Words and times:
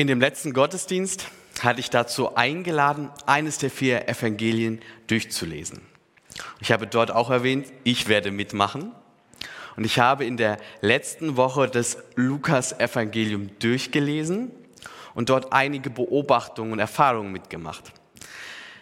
In 0.00 0.06
dem 0.06 0.18
letzten 0.18 0.54
Gottesdienst 0.54 1.26
hatte 1.60 1.80
ich 1.80 1.90
dazu 1.90 2.34
eingeladen, 2.34 3.10
eines 3.26 3.58
der 3.58 3.68
vier 3.68 4.08
Evangelien 4.08 4.80
durchzulesen. 5.08 5.82
Ich 6.58 6.72
habe 6.72 6.86
dort 6.86 7.10
auch 7.10 7.28
erwähnt, 7.28 7.66
ich 7.84 8.08
werde 8.08 8.30
mitmachen. 8.30 8.92
Und 9.76 9.84
ich 9.84 9.98
habe 9.98 10.24
in 10.24 10.38
der 10.38 10.56
letzten 10.80 11.36
Woche 11.36 11.68
das 11.68 11.98
Lukas-Evangelium 12.14 13.50
durchgelesen 13.58 14.50
und 15.14 15.28
dort 15.28 15.52
einige 15.52 15.90
Beobachtungen 15.90 16.72
und 16.72 16.78
Erfahrungen 16.78 17.30
mitgemacht. 17.30 17.92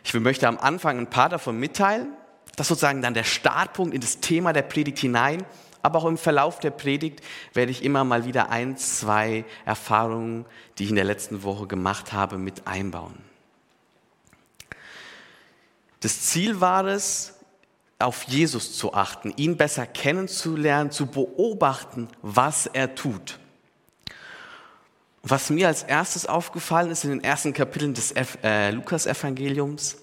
Ich 0.04 0.14
möchte 0.14 0.46
am 0.46 0.56
Anfang 0.56 0.98
ein 1.00 1.10
paar 1.10 1.30
davon 1.30 1.58
mitteilen. 1.58 2.12
Das 2.54 2.66
ist 2.66 2.68
sozusagen 2.68 3.02
dann 3.02 3.14
der 3.14 3.24
Startpunkt 3.24 3.92
in 3.92 4.00
das 4.00 4.20
Thema 4.20 4.52
der 4.52 4.62
Predigt 4.62 5.00
hinein. 5.00 5.44
Aber 5.82 6.00
auch 6.00 6.06
im 6.06 6.18
Verlauf 6.18 6.58
der 6.58 6.70
Predigt 6.70 7.20
werde 7.54 7.70
ich 7.70 7.84
immer 7.84 8.04
mal 8.04 8.24
wieder 8.24 8.50
ein, 8.50 8.76
zwei 8.76 9.44
Erfahrungen, 9.64 10.44
die 10.78 10.84
ich 10.84 10.90
in 10.90 10.96
der 10.96 11.04
letzten 11.04 11.42
Woche 11.42 11.66
gemacht 11.66 12.12
habe, 12.12 12.38
mit 12.38 12.66
einbauen. 12.66 13.14
Das 16.00 16.22
Ziel 16.22 16.60
war 16.60 16.84
es, 16.86 17.34
auf 17.98 18.24
Jesus 18.24 18.76
zu 18.76 18.94
achten, 18.94 19.32
ihn 19.36 19.56
besser 19.56 19.86
kennenzulernen, 19.86 20.90
zu 20.92 21.06
beobachten, 21.06 22.08
was 22.22 22.66
er 22.66 22.94
tut. 22.94 23.38
Was 25.22 25.50
mir 25.50 25.66
als 25.66 25.82
erstes 25.82 26.26
aufgefallen 26.26 26.90
ist 26.90 27.04
in 27.04 27.10
den 27.10 27.24
ersten 27.24 27.52
Kapiteln 27.52 27.94
des 27.94 28.14
äh, 28.42 28.70
Lukas-Evangeliums, 28.70 29.96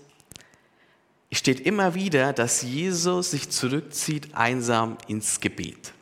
steht 1.32 1.60
immer 1.60 1.96
wieder, 1.96 2.34
dass 2.34 2.62
Jesus 2.62 3.32
sich 3.32 3.50
zurückzieht, 3.50 4.36
einsam 4.36 4.98
ins 5.08 5.40
Gebet. 5.40 5.94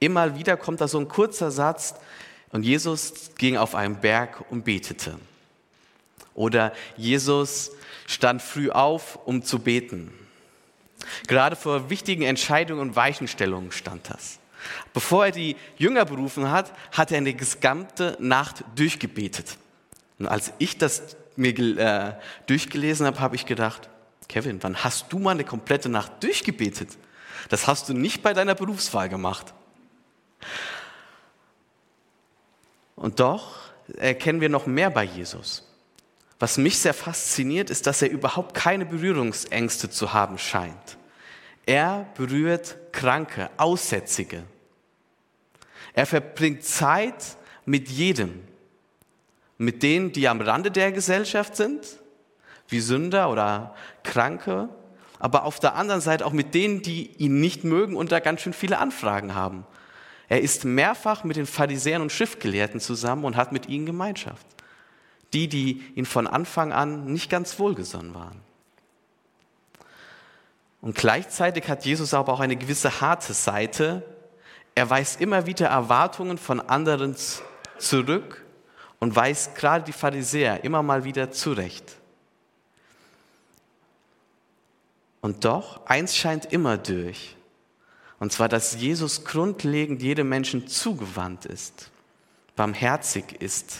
Immer 0.00 0.38
wieder 0.38 0.56
kommt 0.56 0.80
da 0.80 0.88
so 0.88 0.98
ein 0.98 1.08
kurzer 1.08 1.50
Satz, 1.50 1.94
und 2.54 2.62
Jesus 2.62 3.32
ging 3.36 3.56
auf 3.56 3.74
einen 3.74 3.96
Berg 3.96 4.44
und 4.48 4.64
betete. 4.64 5.18
Oder 6.34 6.72
Jesus 6.96 7.72
stand 8.06 8.42
früh 8.42 8.70
auf, 8.70 9.18
um 9.24 9.42
zu 9.42 9.58
beten. 9.58 10.12
Gerade 11.26 11.56
vor 11.56 11.90
wichtigen 11.90 12.22
Entscheidungen 12.22 12.80
und 12.80 12.94
Weichenstellungen 12.94 13.72
stand 13.72 14.08
das. 14.08 14.38
Bevor 14.92 15.26
er 15.26 15.32
die 15.32 15.56
Jünger 15.78 16.04
berufen 16.04 16.48
hat, 16.48 16.72
hat 16.92 17.10
er 17.10 17.18
eine 17.18 17.34
gesamte 17.34 18.16
Nacht 18.20 18.62
durchgebetet. 18.76 19.58
Und 20.20 20.28
als 20.28 20.52
ich 20.58 20.78
das 20.78 21.16
mir 21.36 21.58
äh, 21.78 22.14
durchgelesen 22.46 23.06
habe, 23.06 23.20
habe 23.20 23.36
ich 23.36 23.46
gedacht, 23.46 23.88
Kevin, 24.28 24.62
wann 24.62 24.82
hast 24.82 25.12
du 25.12 25.18
mal 25.18 25.32
eine 25.32 25.44
komplette 25.44 25.88
Nacht 25.88 26.22
durchgebetet? 26.22 26.90
Das 27.48 27.66
hast 27.66 27.88
du 27.88 27.92
nicht 27.92 28.22
bei 28.22 28.32
deiner 28.32 28.54
Berufswahl 28.54 29.08
gemacht. 29.08 29.52
Und 32.96 33.20
doch 33.20 33.56
erkennen 33.96 34.40
wir 34.40 34.48
noch 34.48 34.66
mehr 34.66 34.90
bei 34.90 35.04
Jesus. 35.04 35.68
Was 36.38 36.58
mich 36.58 36.78
sehr 36.78 36.94
fasziniert, 36.94 37.70
ist, 37.70 37.86
dass 37.86 38.02
er 38.02 38.10
überhaupt 38.10 38.54
keine 38.54 38.86
Berührungsängste 38.86 39.90
zu 39.90 40.12
haben 40.12 40.38
scheint. 40.38 40.98
Er 41.66 42.06
berührt 42.16 42.76
Kranke, 42.92 43.50
Aussätzige. 43.56 44.42
Er 45.94 46.06
verbringt 46.06 46.64
Zeit 46.64 47.36
mit 47.64 47.88
jedem. 47.88 48.42
Mit 49.64 49.82
denen, 49.82 50.12
die 50.12 50.28
am 50.28 50.40
Rande 50.40 50.70
der 50.70 50.92
Gesellschaft 50.92 51.56
sind, 51.56 51.80
wie 52.68 52.80
Sünder 52.80 53.30
oder 53.30 53.74
Kranke, 54.02 54.68
aber 55.18 55.44
auf 55.44 55.58
der 55.58 55.74
anderen 55.74 56.00
Seite 56.00 56.26
auch 56.26 56.32
mit 56.32 56.54
denen, 56.54 56.82
die 56.82 57.10
ihn 57.16 57.40
nicht 57.40 57.64
mögen 57.64 57.96
und 57.96 58.12
da 58.12 58.20
ganz 58.20 58.42
schön 58.42 58.52
viele 58.52 58.78
Anfragen 58.78 59.34
haben. 59.34 59.64
Er 60.28 60.42
ist 60.42 60.64
mehrfach 60.64 61.24
mit 61.24 61.36
den 61.36 61.46
Pharisäern 61.46 62.02
und 62.02 62.12
Schriftgelehrten 62.12 62.80
zusammen 62.80 63.24
und 63.24 63.36
hat 63.36 63.52
mit 63.52 63.68
ihnen 63.68 63.86
Gemeinschaft. 63.86 64.46
Die, 65.32 65.48
die 65.48 65.82
ihn 65.94 66.06
von 66.06 66.26
Anfang 66.26 66.72
an 66.72 67.06
nicht 67.06 67.30
ganz 67.30 67.58
wohlgesonnen 67.58 68.14
waren. 68.14 68.40
Und 70.80 70.94
gleichzeitig 70.94 71.68
hat 71.68 71.84
Jesus 71.84 72.12
aber 72.12 72.32
auch 72.32 72.40
eine 72.40 72.56
gewisse 72.56 73.00
harte 73.00 73.32
Seite. 73.32 74.02
Er 74.74 74.90
weist 74.90 75.20
immer 75.20 75.46
wieder 75.46 75.68
Erwartungen 75.68 76.36
von 76.36 76.60
anderen 76.60 77.16
zurück 77.78 78.43
und 79.04 79.14
weist 79.14 79.54
gerade 79.54 79.84
die 79.84 79.92
Pharisäer 79.92 80.64
immer 80.64 80.82
mal 80.82 81.04
wieder 81.04 81.30
zurecht. 81.30 81.96
Und 85.20 85.44
doch, 85.44 85.84
eins 85.84 86.16
scheint 86.16 86.50
immer 86.54 86.78
durch. 86.78 87.36
Und 88.18 88.32
zwar, 88.32 88.48
dass 88.48 88.76
Jesus 88.76 89.26
grundlegend 89.26 90.00
jedem 90.00 90.30
Menschen 90.30 90.68
zugewandt 90.68 91.44
ist, 91.44 91.90
barmherzig 92.56 93.42
ist. 93.42 93.76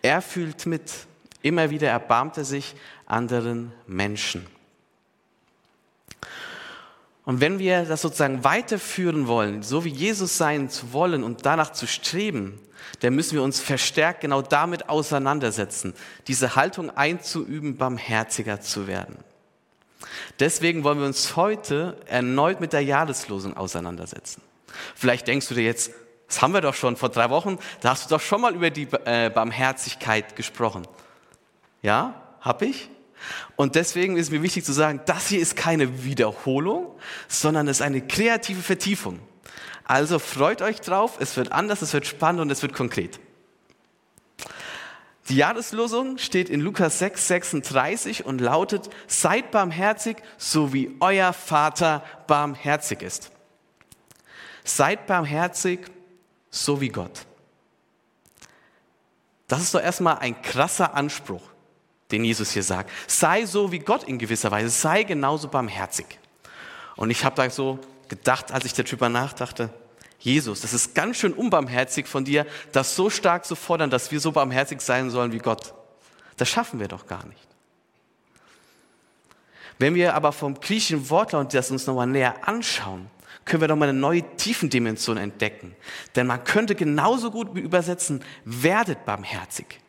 Er 0.00 0.22
fühlt 0.22 0.64
mit. 0.64 0.92
Immer 1.42 1.70
wieder 1.70 1.88
erbarmt 1.88 2.36
er 2.36 2.44
sich 2.44 2.76
anderen 3.04 3.72
Menschen. 3.88 4.46
Und 7.24 7.40
wenn 7.40 7.58
wir 7.58 7.84
das 7.84 8.02
sozusagen 8.02 8.44
weiterführen 8.44 9.26
wollen, 9.26 9.64
so 9.64 9.84
wie 9.84 9.90
Jesus 9.90 10.38
sein 10.38 10.70
zu 10.70 10.92
wollen 10.92 11.24
und 11.24 11.44
danach 11.44 11.72
zu 11.72 11.88
streben, 11.88 12.60
dann 13.00 13.14
müssen 13.14 13.34
wir 13.34 13.42
uns 13.42 13.60
verstärkt 13.60 14.20
genau 14.22 14.42
damit 14.42 14.88
auseinandersetzen, 14.88 15.94
diese 16.26 16.56
Haltung 16.56 16.90
einzuüben, 16.90 17.76
barmherziger 17.76 18.60
zu 18.60 18.86
werden. 18.86 19.16
Deswegen 20.38 20.84
wollen 20.84 20.98
wir 20.98 21.06
uns 21.06 21.36
heute 21.36 21.96
erneut 22.06 22.60
mit 22.60 22.72
der 22.72 22.82
Jahreslosung 22.82 23.56
auseinandersetzen. 23.56 24.42
Vielleicht 24.94 25.26
denkst 25.26 25.48
du 25.48 25.54
dir 25.54 25.64
jetzt, 25.64 25.90
das 26.28 26.42
haben 26.42 26.52
wir 26.52 26.60
doch 26.60 26.74
schon 26.74 26.96
vor 26.96 27.08
drei 27.08 27.30
Wochen, 27.30 27.58
da 27.80 27.90
hast 27.90 28.06
du 28.06 28.14
doch 28.14 28.20
schon 28.20 28.40
mal 28.40 28.54
über 28.54 28.70
die 28.70 28.88
äh, 29.04 29.30
Barmherzigkeit 29.30 30.36
gesprochen. 30.36 30.86
Ja, 31.82 32.20
hab 32.40 32.62
ich? 32.62 32.90
Und 33.56 33.74
deswegen 33.74 34.16
ist 34.16 34.30
mir 34.30 34.42
wichtig 34.42 34.64
zu 34.64 34.72
sagen, 34.72 35.00
das 35.06 35.28
hier 35.28 35.40
ist 35.40 35.56
keine 35.56 36.04
Wiederholung, 36.04 36.94
sondern 37.28 37.68
es 37.68 37.78
ist 37.78 37.82
eine 37.82 38.00
kreative 38.00 38.62
Vertiefung. 38.62 39.20
Also 39.86 40.18
freut 40.18 40.62
euch 40.62 40.80
drauf, 40.80 41.16
es 41.20 41.36
wird 41.36 41.52
anders, 41.52 41.80
es 41.80 41.92
wird 41.92 42.06
spannend 42.06 42.42
und 42.42 42.50
es 42.50 42.62
wird 42.62 42.72
konkret. 42.72 43.20
Die 45.28 45.36
Jahreslosung 45.36 46.18
steht 46.18 46.48
in 46.48 46.60
Lukas 46.60 46.98
6, 46.98 47.26
36 47.26 48.26
und 48.26 48.40
lautet, 48.40 48.90
seid 49.06 49.50
barmherzig, 49.50 50.18
so 50.38 50.72
wie 50.72 50.96
euer 51.00 51.32
Vater 51.32 52.04
barmherzig 52.26 53.02
ist. 53.02 53.32
Seid 54.64 55.06
barmherzig, 55.06 55.80
so 56.50 56.80
wie 56.80 56.88
Gott. 56.88 57.26
Das 59.48 59.62
ist 59.62 59.74
doch 59.74 59.82
erstmal 59.82 60.18
ein 60.18 60.40
krasser 60.42 60.94
Anspruch 60.94 61.42
den 62.10 62.24
Jesus 62.24 62.52
hier 62.52 62.62
sagt. 62.62 62.90
Sei 63.06 63.46
so 63.46 63.72
wie 63.72 63.78
Gott 63.78 64.04
in 64.04 64.18
gewisser 64.18 64.50
Weise, 64.50 64.70
sei 64.70 65.02
genauso 65.02 65.48
barmherzig. 65.48 66.06
Und 66.94 67.10
ich 67.10 67.24
habe 67.24 67.36
da 67.36 67.50
so 67.50 67.78
gedacht, 68.08 68.52
als 68.52 68.64
ich 68.64 68.74
darüber 68.74 69.08
nachdachte, 69.08 69.70
Jesus, 70.18 70.62
das 70.62 70.72
ist 70.72 70.94
ganz 70.94 71.18
schön 71.18 71.32
unbarmherzig 71.32 72.06
von 72.06 72.24
dir, 72.24 72.46
das 72.72 72.96
so 72.96 73.10
stark 73.10 73.44
zu 73.44 73.54
fordern, 73.54 73.90
dass 73.90 74.10
wir 74.10 74.20
so 74.20 74.32
barmherzig 74.32 74.80
sein 74.80 75.10
sollen 75.10 75.32
wie 75.32 75.38
Gott. 75.38 75.74
Das 76.36 76.48
schaffen 76.48 76.80
wir 76.80 76.88
doch 76.88 77.06
gar 77.06 77.24
nicht. 77.26 77.46
Wenn 79.78 79.94
wir 79.94 80.14
aber 80.14 80.32
vom 80.32 80.58
griechischen 80.58 81.10
Wortlaut 81.10 81.52
das 81.52 81.70
uns 81.70 81.86
nochmal 81.86 82.06
näher 82.06 82.48
anschauen, 82.48 83.10
können 83.44 83.60
wir 83.60 83.68
doch 83.68 83.76
mal 83.76 83.88
eine 83.88 83.98
neue 83.98 84.22
Tiefendimension 84.36 85.18
entdecken. 85.18 85.76
Denn 86.16 86.26
man 86.26 86.42
könnte 86.44 86.74
genauso 86.74 87.30
gut 87.30 87.56
übersetzen, 87.56 88.22
werdet 88.44 89.04
barmherzig. 89.04 89.80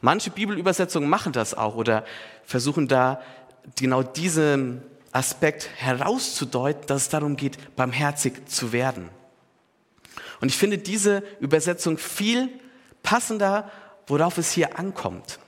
Manche 0.00 0.30
Bibelübersetzungen 0.30 1.08
machen 1.08 1.32
das 1.32 1.54
auch 1.54 1.74
oder 1.74 2.04
versuchen 2.44 2.86
da 2.86 3.20
genau 3.76 4.02
diesen 4.02 4.82
Aspekt 5.12 5.68
herauszudeuten, 5.76 6.86
dass 6.86 7.02
es 7.02 7.08
darum 7.10 7.36
geht, 7.36 7.76
barmherzig 7.76 8.48
zu 8.48 8.72
werden. 8.72 9.10
Und 10.40 10.48
ich 10.48 10.56
finde 10.56 10.78
diese 10.78 11.22
Übersetzung 11.38 11.98
viel 11.98 12.48
passender, 13.02 13.70
worauf 14.06 14.38
es 14.38 14.50
hier 14.50 14.78
ankommt. 14.78 15.38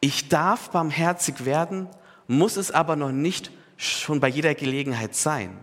Ich 0.00 0.28
darf 0.28 0.70
barmherzig 0.70 1.44
werden, 1.44 1.88
muss 2.26 2.56
es 2.56 2.70
aber 2.70 2.96
noch 2.96 3.12
nicht 3.12 3.50
schon 3.76 4.20
bei 4.20 4.28
jeder 4.28 4.54
Gelegenheit 4.54 5.14
sein. 5.14 5.58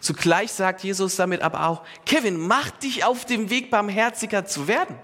Zugleich 0.00 0.52
sagt 0.52 0.84
Jesus 0.84 1.16
damit 1.16 1.42
aber 1.42 1.66
auch, 1.66 1.82
Kevin, 2.06 2.38
mach 2.38 2.70
dich 2.70 3.04
auf 3.04 3.24
dem 3.24 3.50
Weg, 3.50 3.70
barmherziger 3.70 4.46
zu 4.46 4.68
werden. 4.68 4.96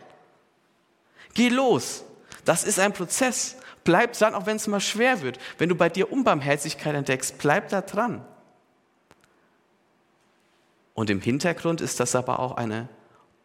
Geh 1.35 1.49
los. 1.49 2.05
Das 2.45 2.65
ist 2.65 2.79
ein 2.79 2.93
Prozess. 2.93 3.57
Bleib 3.89 4.13
dran, 4.13 4.35
auch 4.35 4.45
wenn 4.45 4.57
es 4.57 4.67
mal 4.67 4.81
schwer 4.81 5.23
wird. 5.23 5.39
Wenn 5.57 5.71
du 5.71 5.75
bei 5.75 5.89
dir 5.89 6.13
Unbarmherzigkeit 6.13 6.95
entdeckst, 6.95 7.39
bleib 7.39 7.71
da 7.71 7.81
dran. 7.81 8.23
Und 10.93 11.09
im 11.09 11.23
Hintergrund 11.23 11.81
ist 11.81 11.99
das 11.99 12.15
aber 12.15 12.39
auch 12.39 12.59
eine 12.59 12.91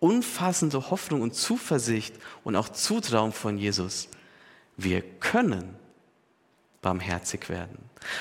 umfassende 0.02 0.90
Hoffnung 0.90 1.22
und 1.22 1.34
Zuversicht 1.34 2.14
und 2.44 2.58
auch 2.58 2.68
Zutrauen 2.68 3.32
von 3.32 3.58
Jesus. 3.58 4.10
Wir 4.76 5.02
können 5.02 5.78
barmherzig 6.82 7.48
werden. 7.48 7.78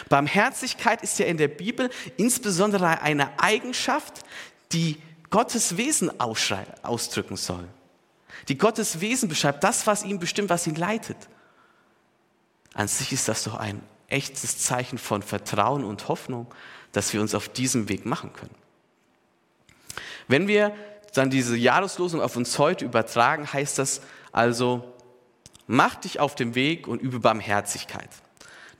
Barmherzigkeit 0.09 1.03
ist 1.03 1.19
ja 1.19 1.27
in 1.27 1.39
der 1.39 1.49
Bibel 1.49 1.91
insbesondere 2.19 3.03
eine 3.03 3.37
Eigenschaft, 3.41 4.23
die 4.71 4.97
Gottes 5.31 5.77
Wesen 5.77 6.21
ausdrücken 6.21 7.37
soll. 7.37 7.67
Die 8.47 8.59
Gottes 8.59 9.01
Wesen 9.01 9.29
beschreibt 9.29 9.65
das, 9.65 9.89
was 9.89 10.05
ihn 10.05 10.21
bestimmt, 10.21 10.51
was 10.51 10.69
ihn 10.69 10.77
leitet. 10.77 11.17
An 12.75 12.89
sich 12.89 13.13
ist 13.13 13.29
das 13.29 13.45
doch 13.45 13.55
ein 13.55 13.83
echtes 14.09 14.59
Zeichen 14.59 14.99
von 14.99 15.23
Vertrauen 15.23 15.85
und 15.85 16.09
Hoffnung, 16.09 16.47
dass 16.93 17.13
wir 17.13 17.21
uns 17.21 17.35
auf 17.35 17.49
diesem 17.49 17.89
Weg 17.89 18.07
machen 18.07 18.33
können. 18.33 18.55
Wenn 20.29 20.49
wir 20.49 20.75
dann 21.15 21.31
diese 21.31 21.57
Jahreslosung 21.57 22.21
auf 22.21 22.37
uns 22.37 22.59
heute 22.59 22.85
übertragen, 22.85 23.53
heißt 23.53 23.79
das 23.79 24.01
also, 24.33 24.95
mach 25.67 25.95
dich 25.97 26.21
auf 26.21 26.35
den 26.35 26.55
Weg 26.55 26.89
und 26.89 27.01
übe 27.03 27.21
Barmherzigkeit. 27.21 28.09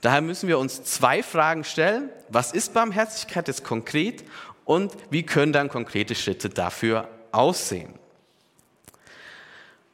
Daher 0.01 0.21
müssen 0.21 0.49
wir 0.49 0.59
uns 0.59 0.83
zwei 0.83 1.23
Fragen 1.23 1.63
stellen. 1.63 2.09
Was 2.29 2.51
ist 2.51 2.73
Barmherzigkeit 2.73 3.47
jetzt 3.47 3.63
konkret 3.63 4.23
und 4.65 4.91
wie 5.09 5.23
können 5.23 5.53
dann 5.53 5.69
konkrete 5.69 6.15
Schritte 6.15 6.49
dafür 6.49 7.07
aussehen? 7.31 7.93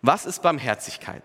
Was 0.02 0.26
ist 0.26 0.42
Barmherzigkeit? 0.42 1.24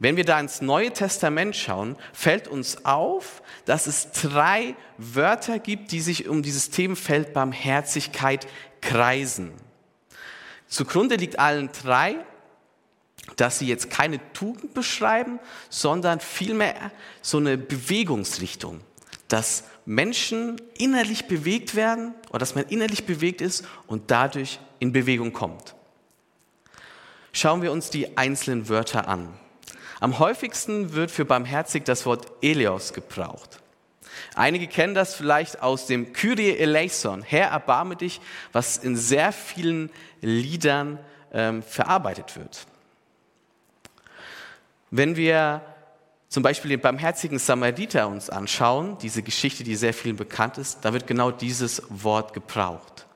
Wenn 0.00 0.16
wir 0.16 0.24
da 0.24 0.40
ins 0.40 0.62
Neue 0.62 0.92
Testament 0.92 1.54
schauen, 1.54 1.94
fällt 2.14 2.48
uns 2.48 2.86
auf, 2.86 3.42
dass 3.66 3.86
es 3.86 4.10
drei 4.12 4.74
Wörter 4.96 5.58
gibt, 5.58 5.92
die 5.92 6.00
sich 6.00 6.26
um 6.26 6.42
dieses 6.42 6.70
Themenfeld 6.70 7.34
Barmherzigkeit 7.34 8.46
kreisen. 8.80 9.52
Zugrunde 10.68 11.16
liegt 11.16 11.38
allen 11.38 11.68
drei, 11.82 12.16
dass 13.36 13.58
sie 13.58 13.66
jetzt 13.66 13.90
keine 13.90 14.20
Tugend 14.32 14.72
beschreiben, 14.72 15.38
sondern 15.68 16.20
vielmehr 16.20 16.90
so 17.20 17.36
eine 17.36 17.58
Bewegungsrichtung, 17.58 18.80
dass 19.28 19.64
Menschen 19.84 20.56
innerlich 20.78 21.26
bewegt 21.26 21.74
werden 21.74 22.14
oder 22.30 22.38
dass 22.38 22.54
man 22.54 22.64
innerlich 22.64 23.04
bewegt 23.04 23.42
ist 23.42 23.66
und 23.86 24.10
dadurch 24.10 24.60
in 24.78 24.92
Bewegung 24.92 25.34
kommt. 25.34 25.74
Schauen 27.32 27.60
wir 27.60 27.70
uns 27.70 27.90
die 27.90 28.16
einzelnen 28.16 28.70
Wörter 28.70 29.06
an. 29.06 29.28
Am 30.00 30.18
häufigsten 30.18 30.94
wird 30.94 31.10
für 31.10 31.26
barmherzig 31.26 31.84
das 31.84 32.06
Wort 32.06 32.26
Elios 32.40 32.94
gebraucht. 32.94 33.60
Einige 34.34 34.66
kennen 34.66 34.94
das 34.94 35.14
vielleicht 35.14 35.62
aus 35.62 35.86
dem 35.86 36.12
Kyrie 36.12 36.56
eleison, 36.56 37.22
Herr 37.22 37.48
erbarme 37.48 37.96
dich, 37.96 38.20
was 38.52 38.78
in 38.78 38.96
sehr 38.96 39.32
vielen 39.32 39.90
Liedern 40.20 40.98
ähm, 41.32 41.62
verarbeitet 41.62 42.36
wird. 42.36 42.66
Wenn 44.90 45.16
wir 45.16 45.62
zum 46.28 46.42
Beispiel 46.42 46.70
den 46.70 46.80
barmherzigen 46.80 47.38
Samariter 47.38 48.08
uns 48.08 48.30
anschauen, 48.30 48.96
diese 48.98 49.22
Geschichte, 49.22 49.64
die 49.64 49.76
sehr 49.76 49.92
vielen 49.92 50.16
bekannt 50.16 50.58
ist, 50.58 50.78
da 50.82 50.92
wird 50.92 51.06
genau 51.06 51.30
dieses 51.30 51.82
Wort 51.88 52.32
gebraucht. 52.32 53.06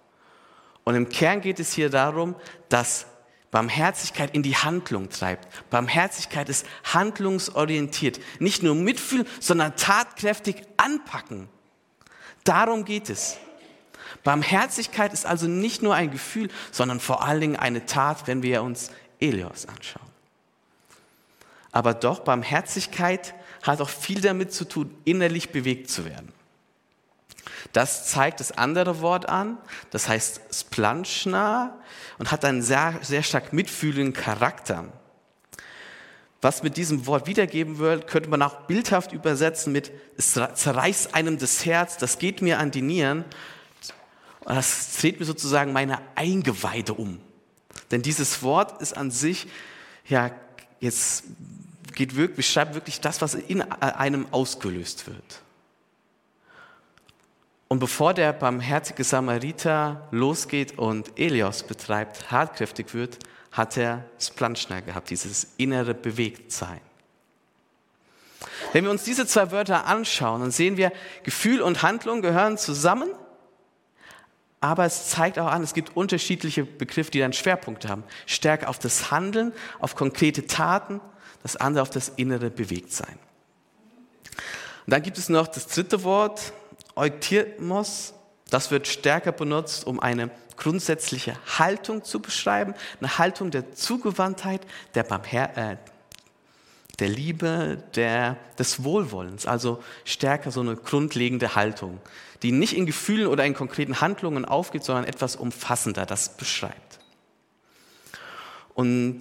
Und 0.85 0.97
im 0.97 1.09
Kern 1.09 1.41
geht 1.41 1.61
es 1.61 1.73
hier 1.73 1.91
darum, 1.91 2.35
dass 2.69 3.07
Barmherzigkeit 3.55 4.35
in 4.35 4.43
die 4.43 4.57
Handlung 4.57 5.11
treibt. 5.11 5.47
Barmherzigkeit 5.71 6.49
ist 6.49 6.67
handlungsorientiert. 6.93 8.19
Nicht 8.41 8.65
nur 8.65 8.75
mitfühlen, 8.75 9.29
sondern 9.39 9.77
tatkräftig 9.77 10.57
anpacken. 10.77 11.49
Darum 12.43 12.85
geht 12.85 13.09
es. 13.11 13.37
Barmherzigkeit 14.25 15.13
ist 15.13 15.25
also 15.25 15.47
nicht 15.47 15.83
nur 15.83 15.95
ein 15.95 16.11
Gefühl, 16.11 16.49
sondern 16.73 16.99
vor 16.99 17.23
allen 17.23 17.41
Dingen 17.41 17.57
eine 17.57 17.87
Tat, 17.87 18.27
wenn 18.27 18.43
wir 18.43 18.65
uns 18.65 18.91
Elios 19.21 19.67
anschauen. 19.67 20.03
Aber 21.71 21.95
doch, 21.95 22.25
Barmherzigkeit 22.25 23.37
hat 23.63 23.81
auch 23.81 23.89
viel 23.89 24.21
damit 24.21 24.53
zu 24.53 24.65
tun, 24.65 24.93
innerlich 25.05 25.51
bewegt 25.51 25.91
zu 25.91 26.05
werden. 26.05 26.33
Das 27.73 28.07
zeigt 28.07 28.41
das 28.41 28.53
andere 28.53 29.01
Wort 29.01 29.29
an, 29.29 29.59
das 29.91 30.09
heißt 30.09 30.41
Splanchna 30.53 31.79
und 32.19 32.31
hat 32.31 32.45
einen 32.45 32.63
sehr, 32.63 32.99
sehr 33.03 33.23
stark 33.23 33.53
mitfühlenden 33.53 34.13
Charakter. 34.13 34.87
Was 36.41 36.63
mit 36.63 36.77
diesem 36.77 37.07
Wort 37.07 37.27
wiedergeben 37.27 37.79
wird, 37.79 38.07
könnte 38.07 38.29
man 38.29 38.43
auch 38.43 38.67
bildhaft 38.67 39.13
übersetzen 39.13 39.73
mit, 39.73 39.91
es 40.17 40.33
zerreißt 40.33 41.15
einem 41.15 41.39
das 41.39 41.65
Herz, 41.65 41.97
das 41.97 42.19
geht 42.19 42.43
mir 42.43 42.59
an 42.59 42.71
die 42.71 42.83
Nieren, 42.83 43.25
und 44.41 44.55
das 44.55 44.99
dreht 44.99 45.19
mir 45.19 45.27
sozusagen 45.27 45.73
meine 45.73 46.01
Eingeweide 46.17 46.93
um. 46.93 47.19
Denn 47.91 48.03
dieses 48.03 48.43
Wort 48.43 48.83
ist 48.83 48.97
an 48.97 49.11
sich, 49.11 49.47
ja, 50.07 50.31
jetzt 50.81 51.25
geht 51.95 52.15
wirklich, 52.15 52.37
beschreibt 52.37 52.75
wirklich 52.75 53.01
das, 53.01 53.23
was 53.23 53.35
in 53.35 53.63
einem 53.63 54.27
ausgelöst 54.33 55.07
wird. 55.07 55.41
Und 57.75 57.81
bevor 57.81 58.15
der 58.15 58.33
barmherzige 58.33 59.03
Samariter 59.03 60.07
losgeht 60.13 60.79
und 60.79 61.19
Elios 61.19 61.65
betreibt, 61.65 62.31
hartkräftig 62.31 62.95
wird, 62.95 63.19
hat 63.51 63.77
er 63.77 64.05
Splanchner 64.21 64.81
gehabt, 64.81 65.11
dieses 65.11 65.49
innere 65.57 65.93
Bewegtsein. 65.93 66.81
Wenn 68.73 68.85
wir 68.85 68.93
uns 68.93 69.03
diese 69.03 69.27
zwei 69.27 69.51
Wörter 69.51 69.87
anschauen, 69.87 70.43
dann 70.43 70.53
sehen 70.53 70.77
wir, 70.77 70.93
Gefühl 71.25 71.61
und 71.61 71.83
Handlung 71.83 72.23
gehören 72.23 72.59
zusammen, 72.59 73.11
aber 74.61 74.85
es 74.85 75.09
zeigt 75.09 75.41
auch 75.41 75.49
an, 75.49 75.65
es 75.65 75.75
gibt 75.75 75.97
unterschiedliche 75.97 76.63
Begriffe, 76.63 77.11
die 77.11 77.19
dann 77.19 77.33
Schwerpunkte 77.33 77.89
haben. 77.89 78.05
Stärker 78.27 78.69
auf 78.69 78.79
das 78.79 79.11
Handeln, 79.11 79.53
auf 79.81 79.97
konkrete 79.97 80.47
Taten, 80.47 81.01
das 81.43 81.57
andere 81.57 81.83
auf 81.83 81.91
das 81.91 82.09
innere 82.11 82.51
Bewegtsein. 82.51 83.19
Und 84.87 84.93
dann 84.93 85.03
gibt 85.03 85.19
es 85.19 85.29
noch 85.29 85.49
das 85.49 85.67
dritte 85.67 86.05
Wort, 86.05 86.53
Eutirmos, 86.97 88.15
das 88.51 88.71
wird 88.71 88.87
stärker 88.87 89.33
benutzt, 89.33 89.87
um 89.87 90.01
eine 90.01 90.31
grundsätzliche 90.57 91.37
Haltung 91.59 92.05
zu 92.05 92.21
beschreiben, 92.21 92.75
eine 93.01 93.19
Haltung 93.19 93.51
der 93.51 93.73
Zugewandtheit, 93.73 94.61
der, 94.95 95.03
Barmher 95.03 95.57
äh, 95.57 95.77
der 97.01 97.09
Liebe, 97.09 97.83
der, 97.95 98.37
des 98.59 98.85
Wohlwollens, 98.85 99.47
also 99.47 99.83
stärker 100.05 100.51
so 100.51 100.61
eine 100.61 100.77
grundlegende 100.77 101.55
Haltung, 101.57 102.01
die 102.43 102.53
nicht 102.53 102.77
in 102.77 102.87
Gefühlen 102.87 103.27
oder 103.27 103.45
in 103.45 103.55
konkreten 103.55 104.01
Handlungen 104.01 104.45
aufgeht, 104.45 104.85
sondern 104.85 105.05
etwas 105.05 105.37
umfassender 105.37 106.07
das 106.07 106.37
beschreibt. 106.37 107.01
Und 108.75 109.19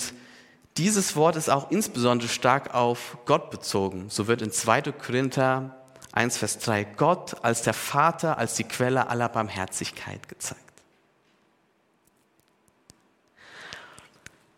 dieses 0.78 1.16
Wort 1.16 1.36
ist 1.36 1.50
auch 1.50 1.70
insbesondere 1.72 2.30
stark 2.30 2.74
auf 2.74 3.18
Gott 3.26 3.52
bezogen. 3.52 4.10
So 4.10 4.28
wird 4.28 4.42
in 4.42 4.52
2. 4.52 4.82
Korinther 4.94 5.83
1, 6.14 6.38
Vers 6.38 6.60
3, 6.60 6.84
Gott 6.84 7.44
als 7.44 7.64
der 7.64 7.74
Vater, 7.74 8.38
als 8.38 8.54
die 8.56 8.64
Quelle 8.64 9.08
aller 9.08 9.30
Barmherzigkeit 9.30 10.30
gezeigt. 10.30 10.62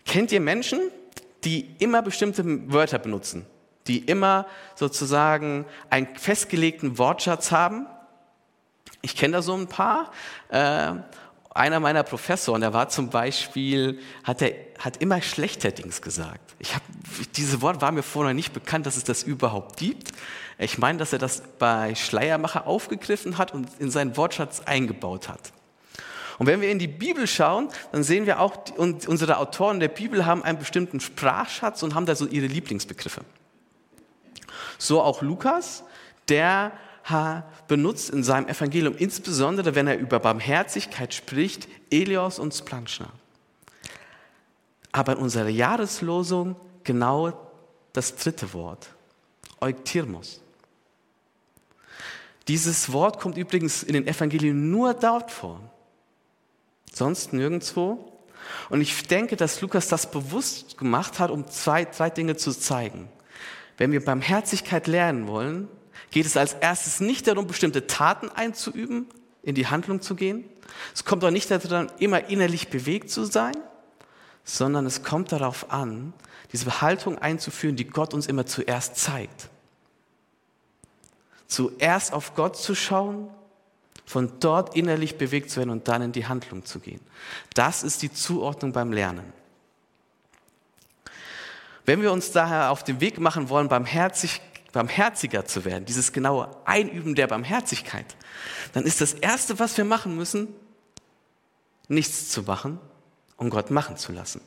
Kennt 0.05 0.31
ihr 0.31 0.41
Menschen, 0.41 0.79
die 1.45 1.75
immer 1.79 2.01
bestimmte 2.01 2.43
Wörter 2.71 2.99
benutzen, 2.99 3.45
die 3.87 3.99
immer 3.99 4.45
sozusagen 4.75 5.65
einen 5.89 6.15
festgelegten 6.15 6.97
Wortschatz 6.97 7.51
haben? 7.51 7.87
Ich 9.01 9.15
kenne 9.15 9.33
da 9.37 9.41
so 9.41 9.55
ein 9.55 9.67
paar. 9.67 10.11
Äh, 10.49 10.93
einer 11.55 11.79
meiner 11.79 12.03
Professoren, 12.03 12.61
der 12.61 12.73
war 12.73 12.89
zum 12.89 13.09
Beispiel, 13.09 13.99
hat, 14.25 14.41
er, 14.41 14.53
hat 14.77 14.97
immer 14.97 15.21
schlechterdings 15.21 16.01
gesagt. 16.01 16.53
Ich 16.59 16.75
hab, 16.75 16.81
diese 17.35 17.61
Wort 17.61 17.79
war 17.81 17.93
mir 17.93 18.03
vorher 18.03 18.33
nicht 18.33 18.51
bekannt, 18.51 18.85
dass 18.85 18.97
es 18.97 19.05
das 19.05 19.23
überhaupt 19.23 19.77
gibt. 19.77 20.11
Ich 20.57 20.77
meine, 20.77 20.97
dass 20.97 21.11
er 21.11 21.19
das 21.19 21.41
bei 21.59 21.95
Schleiermacher 21.95 22.65
aufgegriffen 22.65 23.37
hat 23.37 23.53
und 23.53 23.69
in 23.79 23.91
seinen 23.91 24.15
Wortschatz 24.15 24.61
eingebaut 24.61 25.27
hat. 25.27 25.51
Und 26.37 26.47
wenn 26.47 26.61
wir 26.61 26.69
in 26.69 26.79
die 26.79 26.87
Bibel 26.87 27.27
schauen, 27.27 27.69
dann 27.91 28.03
sehen 28.03 28.25
wir 28.25 28.39
auch, 28.39 28.57
unsere 28.77 29.37
Autoren 29.37 29.79
der 29.79 29.87
Bibel 29.87 30.25
haben 30.25 30.43
einen 30.43 30.59
bestimmten 30.59 30.99
Sprachschatz 30.99 31.83
und 31.83 31.95
haben 31.95 32.05
da 32.05 32.15
so 32.15 32.25
ihre 32.25 32.47
Lieblingsbegriffe. 32.47 33.21
So 34.77 35.01
auch 35.01 35.21
Lukas, 35.21 35.83
der 36.27 36.73
benutzt 37.67 38.09
in 38.09 38.23
seinem 38.23 38.47
Evangelium, 38.47 38.95
insbesondere 38.97 39.75
wenn 39.75 39.87
er 39.87 39.97
über 39.97 40.19
Barmherzigkeit 40.19 41.13
spricht, 41.13 41.67
Elios 41.91 42.39
und 42.39 42.53
Splanchna. 42.53 43.09
Aber 44.91 45.13
in 45.13 45.19
unserer 45.19 45.49
Jahreslosung 45.49 46.55
genau 46.83 47.33
das 47.93 48.15
dritte 48.15 48.53
Wort, 48.53 48.87
Euktirmos. 49.61 50.41
Dieses 52.47 52.91
Wort 52.91 53.19
kommt 53.19 53.37
übrigens 53.37 53.81
in 53.81 53.93
den 53.93 54.07
Evangelien 54.07 54.69
nur 54.69 54.93
dort 54.93 55.31
vor, 55.31 55.61
sonst 56.93 57.33
nirgendwo. 57.33 58.11
Und 58.69 58.81
ich 58.81 59.07
denke, 59.07 59.35
dass 59.35 59.61
Lukas 59.61 59.87
das 59.87 60.11
bewusst 60.11 60.77
gemacht 60.77 61.17
hat, 61.17 61.31
um 61.31 61.47
zwei, 61.47 61.85
zwei 61.85 62.11
Dinge 62.11 62.35
zu 62.35 62.51
zeigen. 62.51 63.09
Wenn 63.77 63.91
wir 63.91 64.05
Barmherzigkeit 64.05 64.85
lernen 64.85 65.27
wollen, 65.27 65.67
geht 66.11 66.27
es 66.27 66.37
als 66.37 66.53
erstes 66.53 66.99
nicht 66.99 67.27
darum, 67.27 67.47
bestimmte 67.47 67.87
Taten 67.87 68.29
einzuüben, 68.29 69.07
in 69.41 69.55
die 69.55 69.67
Handlung 69.67 70.01
zu 70.01 70.15
gehen. 70.15 70.45
Es 70.93 71.03
kommt 71.03 71.23
auch 71.23 71.31
nicht 71.31 71.49
darum, 71.49 71.87
immer 71.97 72.29
innerlich 72.29 72.69
bewegt 72.69 73.09
zu 73.09 73.25
sein, 73.25 73.55
sondern 74.43 74.85
es 74.85 75.01
kommt 75.01 75.31
darauf 75.31 75.71
an, 75.71 76.13
diese 76.53 76.81
Haltung 76.81 77.17
einzuführen, 77.17 77.75
die 77.75 77.87
Gott 77.87 78.13
uns 78.13 78.27
immer 78.27 78.45
zuerst 78.45 78.97
zeigt 78.97 79.49
zuerst 81.47 82.13
auf 82.13 82.35
Gott 82.35 82.57
zu 82.57 82.75
schauen 82.75 83.29
von 84.05 84.31
dort 84.39 84.75
innerlich 84.75 85.17
bewegt 85.17 85.49
zu 85.49 85.57
werden 85.57 85.71
und 85.71 85.87
dann 85.87 86.01
in 86.01 86.11
die 86.11 86.27
Handlung 86.27 86.63
zu 86.63 86.79
gehen. 86.79 87.01
Das 87.53 87.83
ist 87.83 88.01
die 88.01 88.11
Zuordnung 88.11 88.71
beim 88.71 88.91
Lernen. 88.91 89.33
Wenn 91.85 92.01
wir 92.01 92.11
uns 92.11 92.31
daher 92.31 92.71
auf 92.71 92.83
den 92.83 92.99
Weg 93.01 93.19
machen 93.19 93.49
wollen, 93.49 93.67
barmherzig, 93.67 94.41
barmherziger 94.71 95.45
zu 95.45 95.65
werden, 95.65 95.85
dieses 95.85 96.13
genaue 96.13 96.49
Einüben 96.65 97.15
der 97.15 97.27
Barmherzigkeit, 97.27 98.15
dann 98.73 98.85
ist 98.85 99.01
das 99.01 99.13
Erste, 99.13 99.59
was 99.59 99.77
wir 99.77 99.85
machen 99.85 100.15
müssen, 100.15 100.47
nichts 101.87 102.29
zu 102.29 102.43
machen 102.43 102.79
und 103.37 103.49
Gott 103.49 103.71
machen 103.71 103.97
zu 103.97 104.11
lassen. 104.11 104.41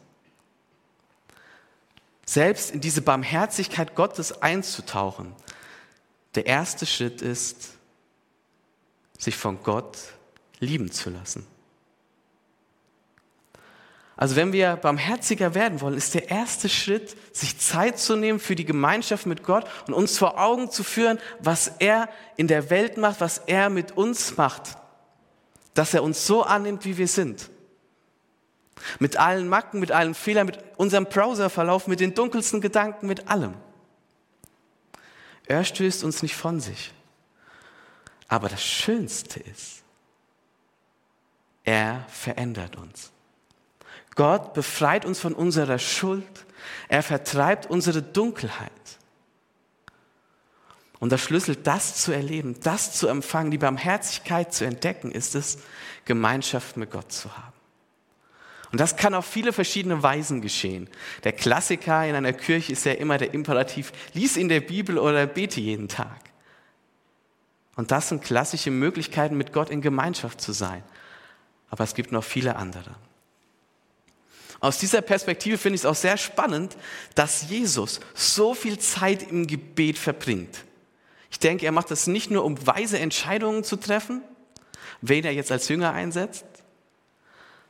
Selbst 2.27 2.73
in 2.73 2.81
diese 2.81 3.01
Barmherzigkeit 3.01 3.95
Gottes 3.95 4.43
einzutauchen, 4.43 5.35
der 6.39 6.47
erste 6.47 6.87
Schritt 6.87 7.21
ist, 7.21 7.71
sich 9.19 9.37
von 9.37 9.61
Gott 9.65 9.99
lieben 10.61 10.93
zu 10.93 11.11
lassen. 11.11 11.45
Also 14.17 14.37
wenn 14.37 14.53
wir 14.53 14.77
barmherziger 14.77 15.57
werden 15.57 15.81
wollen, 15.81 15.97
ist 15.97 16.15
der 16.15 16.31
erste 16.31 16.69
Schritt, 16.69 17.17
sich 17.35 17.59
Zeit 17.59 17.99
zu 17.99 18.15
nehmen 18.15 18.39
für 18.39 18.55
die 18.55 18.65
Gemeinschaft 18.65 19.27
mit 19.27 19.43
Gott 19.43 19.65
und 19.89 19.95
uns 19.95 20.17
vor 20.17 20.39
Augen 20.39 20.71
zu 20.71 20.85
führen, 20.85 21.19
was 21.41 21.73
er 21.81 22.09
in 22.37 22.47
der 22.47 22.71
Welt 22.71 22.99
macht, 22.99 23.21
was 23.21 23.39
er 23.39 23.69
mit 23.69 23.97
uns 23.97 24.37
macht. 24.37 24.79
Dass 25.75 25.93
er 25.93 26.05
uns 26.05 26.25
so 26.25 26.45
annimmt, 26.45 26.85
wie 26.85 26.99
wir 26.99 27.09
sind. 27.09 27.51
Mit 29.01 29.17
allen 29.17 29.49
Macken, 29.49 29.81
mit 29.81 29.91
allen 29.91 30.15
Fehlern, 30.15 30.47
mit 30.47 30.61
unserem 30.77 31.07
Browserverlauf, 31.07 31.89
mit 31.89 31.99
den 31.99 32.15
dunkelsten 32.15 32.61
Gedanken, 32.61 33.09
mit 33.09 33.27
allem. 33.27 33.55
Er 35.49 35.65
stößt 35.65 36.05
uns 36.05 36.23
nicht 36.23 36.37
von 36.37 36.61
sich. 36.61 36.93
Aber 38.29 38.49
das 38.49 38.63
Schönste 38.63 39.41
ist, 39.41 39.83
er 41.65 42.05
verändert 42.09 42.77
uns. 42.77 43.11
Gott 44.15 44.53
befreit 44.53 45.05
uns 45.05 45.21
von 45.21 45.33
unserer 45.33 45.79
Schuld. 45.79 46.47
Er 46.89 47.03
vertreibt 47.03 47.67
unsere 47.67 48.03
Dunkelheit. 48.03 48.73
Und 50.99 51.13
der 51.13 51.19
Schlüssel, 51.19 51.57
das 51.57 51.97
zu 51.97 52.13
erleben, 52.13 52.59
das 52.61 52.93
zu 52.93 53.07
empfangen, 53.09 53.51
die 53.51 53.59
Barmherzigkeit 53.59 54.53
zu 54.53 54.67
entdecken, 54.67 55.13
ist 55.13 55.35
es, 55.35 55.59
Gemeinschaft 56.05 56.77
mit 56.77 56.91
Gott 56.91 57.11
zu 57.13 57.35
haben. 57.37 57.58
Und 58.71 58.81
das 58.81 58.97
kann 58.97 59.15
auf 59.15 59.25
viele 59.25 59.53
verschiedene 59.53 60.03
Weisen 60.03 60.41
geschehen. 60.43 60.89
Der 61.25 61.33
Klassiker 61.33 62.07
in 62.07 62.15
einer 62.15 62.33
Kirche 62.35 62.73
ist 62.73 62.85
ja 62.85 62.93
immer 62.93 63.17
der 63.17 63.33
Imperativ, 63.33 63.93
lies 64.13 64.37
in 64.37 64.49
der 64.49 64.61
Bibel 64.61 64.99
oder 64.99 65.27
bete 65.27 65.61
jeden 65.61 65.89
Tag. 65.89 66.21
Und 67.77 67.91
das 67.93 68.09
sind 68.09 68.25
klassische 68.25 68.71
Möglichkeiten, 68.71 69.37
mit 69.37 69.53
Gott 69.53 69.71
in 69.71 69.81
Gemeinschaft 69.81 70.41
zu 70.41 70.53
sein. 70.53 70.83
Aber 71.71 71.85
es 71.85 71.95
gibt 71.95 72.13
noch 72.13 72.25
viele 72.25 72.57
andere. 72.57 72.95
Aus 74.61 74.79
dieser 74.79 75.03
Perspektive 75.03 75.57
finde 75.57 75.77
ich 75.77 75.83
es 75.83 75.87
auch 75.87 75.95
sehr 75.95 76.17
spannend, 76.17 76.77
dass 77.15 77.49
Jesus 77.49 78.01
so 78.15 78.55
viel 78.55 78.79
Zeit 78.79 79.23
im 79.31 79.47
Gebet 79.47 79.97
verbringt. 79.97 80.65
Ich 81.31 81.39
denke, 81.39 81.67
er 81.67 81.73
macht 81.73 81.91
das 81.91 82.07
nicht 82.07 82.31
nur, 82.31 82.45
um 82.45 82.67
weise 82.67 82.99
Entscheidungen 82.99 83.63
zu 83.63 83.77
treffen, 83.77 84.23
wen 85.01 85.25
er 85.25 85.33
jetzt 85.33 85.53
als 85.53 85.69
Jünger 85.69 85.93
einsetzt, 85.93 86.45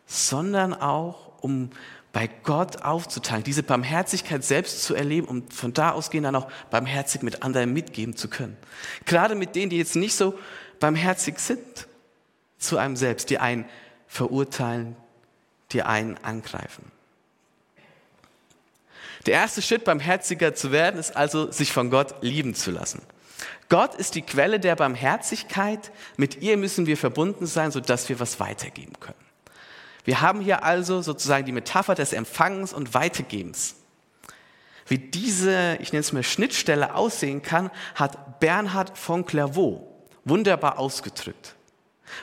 sondern 0.09 0.75
auch, 0.75 1.33
um 1.43 1.71
bei 2.13 2.29
Gott 2.43 2.83
aufzuteilen, 2.83 3.45
diese 3.45 3.63
Barmherzigkeit 3.63 4.43
selbst 4.43 4.83
zu 4.83 4.95
erleben 4.95 5.29
und 5.29 5.53
von 5.53 5.75
da 5.75 5.93
ausgehend 5.93 6.27
dann 6.27 6.35
auch 6.35 6.51
barmherzig 6.71 7.23
mit 7.23 7.43
anderen 7.43 7.73
mitgeben 7.73 8.17
zu 8.17 8.29
können. 8.29 8.57
Gerade 9.05 9.35
mit 9.35 9.55
denen, 9.55 9.71
die 9.71 9.77
jetzt 9.77 9.95
nicht 9.95 10.17
so 10.17 10.37
barmherzig 10.81 11.39
sind 11.39 11.87
zu 12.59 12.79
einem 12.79 12.97
selbst, 12.97 13.31
die 13.31 13.39
einen 13.39 13.67
verurteilen, 14.09 14.97
die 15.71 15.83
einen 15.83 16.17
angreifen. 16.25 16.91
Der 19.27 19.35
erste 19.35 19.61
Schritt, 19.61 19.85
barmherziger 19.85 20.55
zu 20.55 20.73
werden, 20.73 20.99
ist 20.99 21.15
also, 21.15 21.53
sich 21.53 21.73
von 21.73 21.91
Gott 21.91 22.15
lieben 22.23 22.55
zu 22.55 22.71
lassen. 22.71 23.03
Gott 23.69 23.95
ist 23.95 24.15
die 24.15 24.23
Quelle 24.23 24.59
der 24.59 24.75
Barmherzigkeit. 24.75 25.93
Mit 26.17 26.41
ihr 26.41 26.57
müssen 26.57 26.87
wir 26.87 26.97
verbunden 26.97 27.45
sein, 27.45 27.71
sodass 27.71 28.09
wir 28.09 28.19
was 28.19 28.41
weitergeben 28.41 28.95
können. 28.99 29.28
Wir 30.09 30.23
haben 30.23 30.41
hier 30.41 30.65
also 30.65 31.03
sozusagen 31.03 31.45
die 31.45 31.53
Metapher 31.53 31.95
des 31.95 32.15
Empfangens 32.15 32.73
und 32.73 32.95
Weitergebens. 32.95 33.75
Wie 34.87 34.97
diese, 34.97 35.77
ich 35.83 35.93
nenne 35.93 36.01
es 36.01 36.15
mal 36.15 36.23
Schnittstelle 36.23 36.95
aussehen 36.95 37.43
kann, 37.43 37.71
hat 37.95 38.41
Bernhard 38.41 38.97
von 38.97 39.27
Clairvaux 39.27 39.83
wunderbar 40.25 40.79
ausgedrückt. 40.79 41.57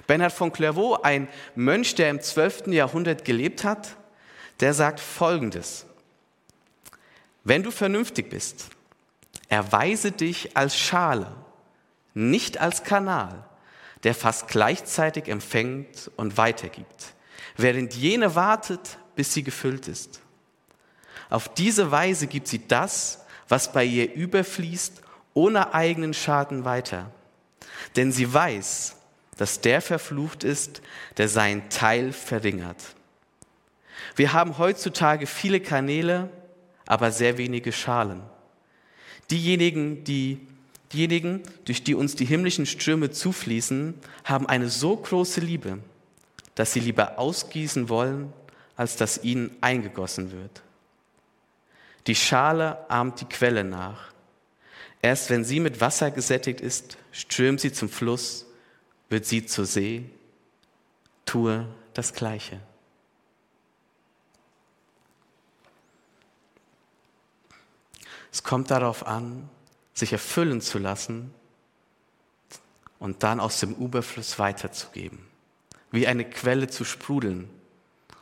Bernhard 0.07 0.33
von 0.33 0.51
Clairvaux, 0.51 1.03
ein 1.03 1.27
Mönch, 1.53 1.93
der 1.93 2.09
im 2.09 2.21
12. 2.21 2.69
Jahrhundert 2.69 3.23
gelebt 3.23 3.63
hat, 3.63 3.97
der 4.61 4.73
sagt 4.73 4.99
Folgendes. 4.99 5.85
Wenn 7.43 7.61
du 7.61 7.69
vernünftig 7.69 8.31
bist, 8.31 8.69
erweise 9.47 10.11
dich 10.11 10.57
als 10.57 10.75
Schale, 10.75 11.31
nicht 12.15 12.59
als 12.59 12.83
Kanal, 12.83 13.45
der 14.03 14.15
fast 14.15 14.47
gleichzeitig 14.47 15.27
empfängt 15.27 16.09
und 16.15 16.37
weitergibt 16.37 17.13
während 17.57 17.93
jene 17.93 18.35
wartet, 18.35 18.97
bis 19.15 19.33
sie 19.33 19.43
gefüllt 19.43 19.87
ist. 19.87 20.21
Auf 21.29 21.53
diese 21.53 21.91
Weise 21.91 22.27
gibt 22.27 22.47
sie 22.47 22.67
das, 22.67 23.25
was 23.47 23.71
bei 23.71 23.83
ihr 23.83 24.13
überfließt, 24.13 25.01
ohne 25.33 25.73
eigenen 25.73 26.13
Schaden 26.13 26.65
weiter. 26.65 27.11
Denn 27.95 28.11
sie 28.11 28.31
weiß, 28.31 28.95
dass 29.37 29.61
der 29.61 29.81
verflucht 29.81 30.43
ist, 30.43 30.81
der 31.17 31.27
seinen 31.27 31.69
Teil 31.69 32.13
verringert. 32.13 32.77
Wir 34.15 34.33
haben 34.33 34.57
heutzutage 34.57 35.27
viele 35.27 35.59
Kanäle, 35.59 36.29
aber 36.85 37.11
sehr 37.11 37.37
wenige 37.37 37.71
Schalen. 37.71 38.21
Diejenigen, 39.29 40.03
die, 40.03 40.39
diejenigen, 40.93 41.41
durch 41.65 41.83
die 41.83 41.95
uns 41.95 42.15
die 42.15 42.25
himmlischen 42.25 42.65
Stürme 42.65 43.09
zufließen, 43.09 43.95
haben 44.23 44.47
eine 44.47 44.69
so 44.69 44.95
große 44.95 45.41
Liebe, 45.41 45.79
dass 46.55 46.71
sie 46.71 46.79
lieber 46.79 47.19
ausgießen 47.19 47.89
wollen, 47.89 48.33
als 48.77 48.95
dass 48.95 49.23
ihnen 49.23 49.55
eingegossen 49.61 50.31
wird. 50.31 50.63
Die 52.07 52.15
Schale 52.15 52.89
ahmt 52.89 53.21
die 53.21 53.25
Quelle 53.25 53.63
nach. 53.63 54.13
Erst 55.01 55.29
wenn 55.29 55.43
sie 55.43 55.59
mit 55.59 55.81
Wasser 55.81 56.11
gesättigt 56.11 56.61
ist, 56.61 56.97
strömt 57.11 57.59
sie 57.61 57.71
zum 57.71 57.89
Fluss, 57.89 58.45
wird 59.09 59.25
sie 59.25 59.45
zur 59.45 59.65
See. 59.65 60.09
Tue 61.25 61.67
das 61.93 62.13
Gleiche. 62.13 62.59
Es 68.31 68.43
kommt 68.43 68.69
darauf 68.71 69.07
an, 69.07 69.49
sich 69.93 70.11
erfüllen 70.11 70.59
zu 70.61 70.77
lassen 70.77 71.33
und 72.99 73.23
dann 73.23 73.39
aus 73.39 73.59
dem 73.59 73.73
Überfluss 73.75 74.37
weiterzugeben 74.39 75.34
wie 75.91 76.07
eine 76.07 76.25
Quelle 76.25 76.67
zu 76.67 76.83
sprudeln 76.83 77.49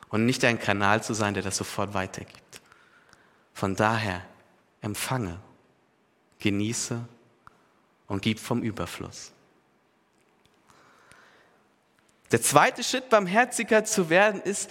und 0.09 0.25
nicht 0.25 0.43
ein 0.45 0.59
Kanal 0.59 1.03
zu 1.03 1.13
sein, 1.13 1.33
der 1.33 1.43
das 1.43 1.57
sofort 1.57 1.93
weitergibt. 1.93 2.61
Von 3.53 3.75
daher 3.75 4.21
empfange, 4.81 5.39
genieße 6.39 7.03
und 8.07 8.21
gib 8.21 8.39
vom 8.39 8.61
Überfluss. 8.61 9.31
Der 12.31 12.41
zweite 12.41 12.83
Schritt, 12.83 13.09
barmherziger 13.09 13.85
zu 13.85 14.09
werden, 14.09 14.41
ist, 14.41 14.69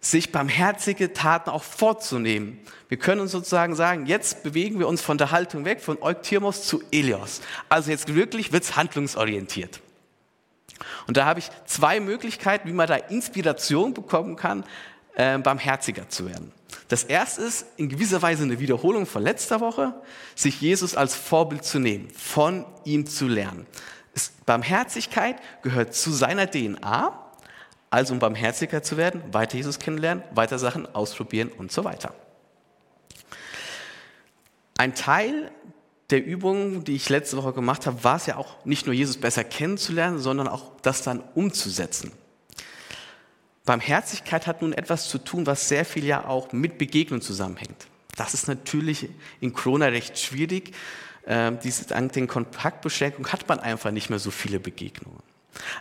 sich 0.00 0.30
barmherzige 0.30 1.12
Taten 1.12 1.50
auch 1.50 1.62
vorzunehmen. 1.62 2.60
Wir 2.88 2.98
können 2.98 3.20
uns 3.20 3.32
sozusagen 3.32 3.74
sagen, 3.74 4.06
jetzt 4.06 4.42
bewegen 4.42 4.78
wir 4.78 4.88
uns 4.88 5.02
von 5.02 5.18
der 5.18 5.30
Haltung 5.30 5.64
weg, 5.64 5.80
von 5.80 6.00
Euktyrmos 6.00 6.66
zu 6.66 6.82
Elios. 6.92 7.40
Also 7.68 7.90
jetzt 7.90 8.14
wirklich 8.14 8.52
wird 8.52 8.64
es 8.64 8.76
handlungsorientiert. 8.76 9.80
Und 11.06 11.16
da 11.16 11.24
habe 11.24 11.40
ich 11.40 11.50
zwei 11.64 12.00
Möglichkeiten, 12.00 12.68
wie 12.68 12.72
man 12.72 12.86
da 12.86 12.96
Inspiration 12.96 13.94
bekommen 13.94 14.36
kann, 14.36 14.64
äh, 15.14 15.38
barmherziger 15.38 16.08
zu 16.08 16.26
werden. 16.26 16.52
Das 16.88 17.04
erste 17.04 17.42
ist 17.42 17.66
in 17.76 17.88
gewisser 17.88 18.22
Weise 18.22 18.44
eine 18.44 18.60
Wiederholung 18.60 19.06
von 19.06 19.22
letzter 19.22 19.60
Woche, 19.60 19.94
sich 20.34 20.60
Jesus 20.60 20.94
als 20.96 21.14
Vorbild 21.14 21.64
zu 21.64 21.78
nehmen, 21.78 22.10
von 22.10 22.64
ihm 22.84 23.06
zu 23.06 23.26
lernen. 23.26 23.66
Barmherzigkeit 24.46 25.36
gehört 25.62 25.94
zu 25.94 26.10
seiner 26.10 26.50
DNA, 26.50 27.18
also 27.90 28.14
um 28.14 28.18
barmherziger 28.18 28.82
zu 28.82 28.96
werden, 28.96 29.22
weiter 29.32 29.56
Jesus 29.56 29.78
kennenlernen, 29.78 30.22
weiter 30.32 30.58
Sachen 30.58 30.86
ausprobieren 30.94 31.50
und 31.56 31.72
so 31.72 31.84
weiter. 31.84 32.14
Ein 34.78 34.94
Teil 34.94 35.50
der 36.10 36.24
Übung, 36.24 36.84
die 36.84 36.94
ich 36.94 37.08
letzte 37.08 37.36
Woche 37.36 37.52
gemacht 37.52 37.86
habe, 37.86 38.04
war 38.04 38.16
es 38.16 38.26
ja 38.26 38.36
auch 38.36 38.64
nicht 38.64 38.86
nur 38.86 38.94
Jesus 38.94 39.16
besser 39.16 39.44
kennenzulernen, 39.44 40.18
sondern 40.18 40.46
auch 40.46 40.72
das 40.82 41.02
dann 41.02 41.22
umzusetzen. 41.34 42.12
Barmherzigkeit 43.64 44.46
hat 44.46 44.62
nun 44.62 44.72
etwas 44.72 45.08
zu 45.08 45.18
tun, 45.18 45.46
was 45.46 45.68
sehr 45.68 45.84
viel 45.84 46.04
ja 46.04 46.24
auch 46.26 46.52
mit 46.52 46.78
Begegnung 46.78 47.20
zusammenhängt. 47.20 47.88
Das 48.16 48.32
ist 48.32 48.46
natürlich 48.46 49.08
in 49.40 49.52
Corona 49.52 49.86
recht 49.86 50.18
schwierig. 50.18 50.72
Ähm, 51.26 51.58
diese, 51.62 51.86
dank 51.86 52.12
den 52.12 52.28
Kontaktbeschränkungen 52.28 53.32
hat 53.32 53.48
man 53.48 53.58
einfach 53.58 53.90
nicht 53.90 54.08
mehr 54.08 54.20
so 54.20 54.30
viele 54.30 54.60
Begegnungen. 54.60 55.20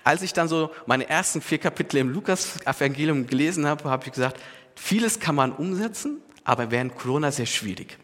Als 0.04 0.24
ich 0.24 0.34
dann 0.34 0.48
so 0.48 0.72
meine 0.88 1.08
ersten 1.08 1.42
vier 1.42 1.60
Kapitel 1.60 1.98
im 1.98 2.10
Lukas-Evangelium 2.10 3.28
gelesen 3.28 3.68
habe, 3.68 3.90
habe 3.90 4.06
ich 4.06 4.14
gesagt, 4.14 4.42
vieles 4.76 5.20
kann 5.20 5.36
man 5.36 5.52
umsetzen, 5.52 6.22
aber 6.44 6.72
während 6.72 6.96
Corona 6.96 7.32
sehr 7.32 7.46
schwierig. 7.46 7.98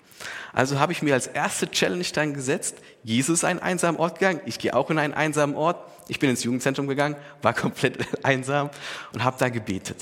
Also 0.53 0.79
habe 0.79 0.91
ich 0.91 1.01
mir 1.01 1.13
als 1.13 1.27
erste 1.27 1.69
Challenge 1.69 2.05
dann 2.13 2.33
gesetzt, 2.33 2.77
Jesus 3.03 3.39
ist 3.39 3.43
einen 3.43 3.59
einsamen 3.59 3.99
Ort 3.99 4.19
gegangen, 4.19 4.41
ich 4.45 4.59
gehe 4.59 4.75
auch 4.75 4.89
in 4.89 4.99
einen 4.99 5.13
einsamen 5.13 5.55
Ort. 5.55 5.87
Ich 6.07 6.19
bin 6.19 6.29
ins 6.29 6.43
Jugendzentrum 6.43 6.87
gegangen, 6.87 7.15
war 7.41 7.53
komplett 7.55 8.05
einsam 8.23 8.69
und 9.13 9.23
habe 9.23 9.37
da 9.39 9.49
gebetet. 9.49 9.97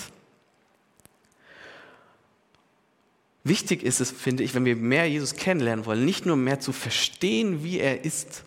Wichtig 3.44 3.84
ist 3.84 4.02
es, 4.02 4.12
finde 4.12 4.44
ich, 4.44 4.54
wenn 4.54 4.66
wir 4.66 4.76
mehr 4.76 5.10
Jesus 5.10 5.36
kennenlernen 5.36 5.86
wollen, 5.86 6.04
nicht 6.04 6.26
nur 6.26 6.36
mehr 6.36 6.60
zu 6.60 6.72
verstehen, 6.72 7.64
wie 7.64 7.80
er 7.80 8.04
ist, 8.04 8.44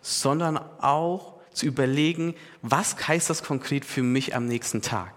sondern 0.00 0.56
auch 0.80 1.34
zu 1.52 1.66
überlegen, 1.66 2.34
was 2.62 3.08
heißt 3.08 3.28
das 3.28 3.42
konkret 3.42 3.84
für 3.84 4.02
mich 4.02 4.34
am 4.34 4.46
nächsten 4.46 4.82
Tag? 4.82 5.12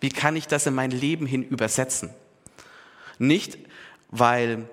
Wie 0.00 0.08
kann 0.10 0.36
ich 0.36 0.46
das 0.46 0.66
in 0.66 0.74
mein 0.74 0.90
Leben 0.90 1.26
hin 1.26 1.42
übersetzen? 1.42 2.10
Nicht, 3.18 3.58
weil 4.10 4.68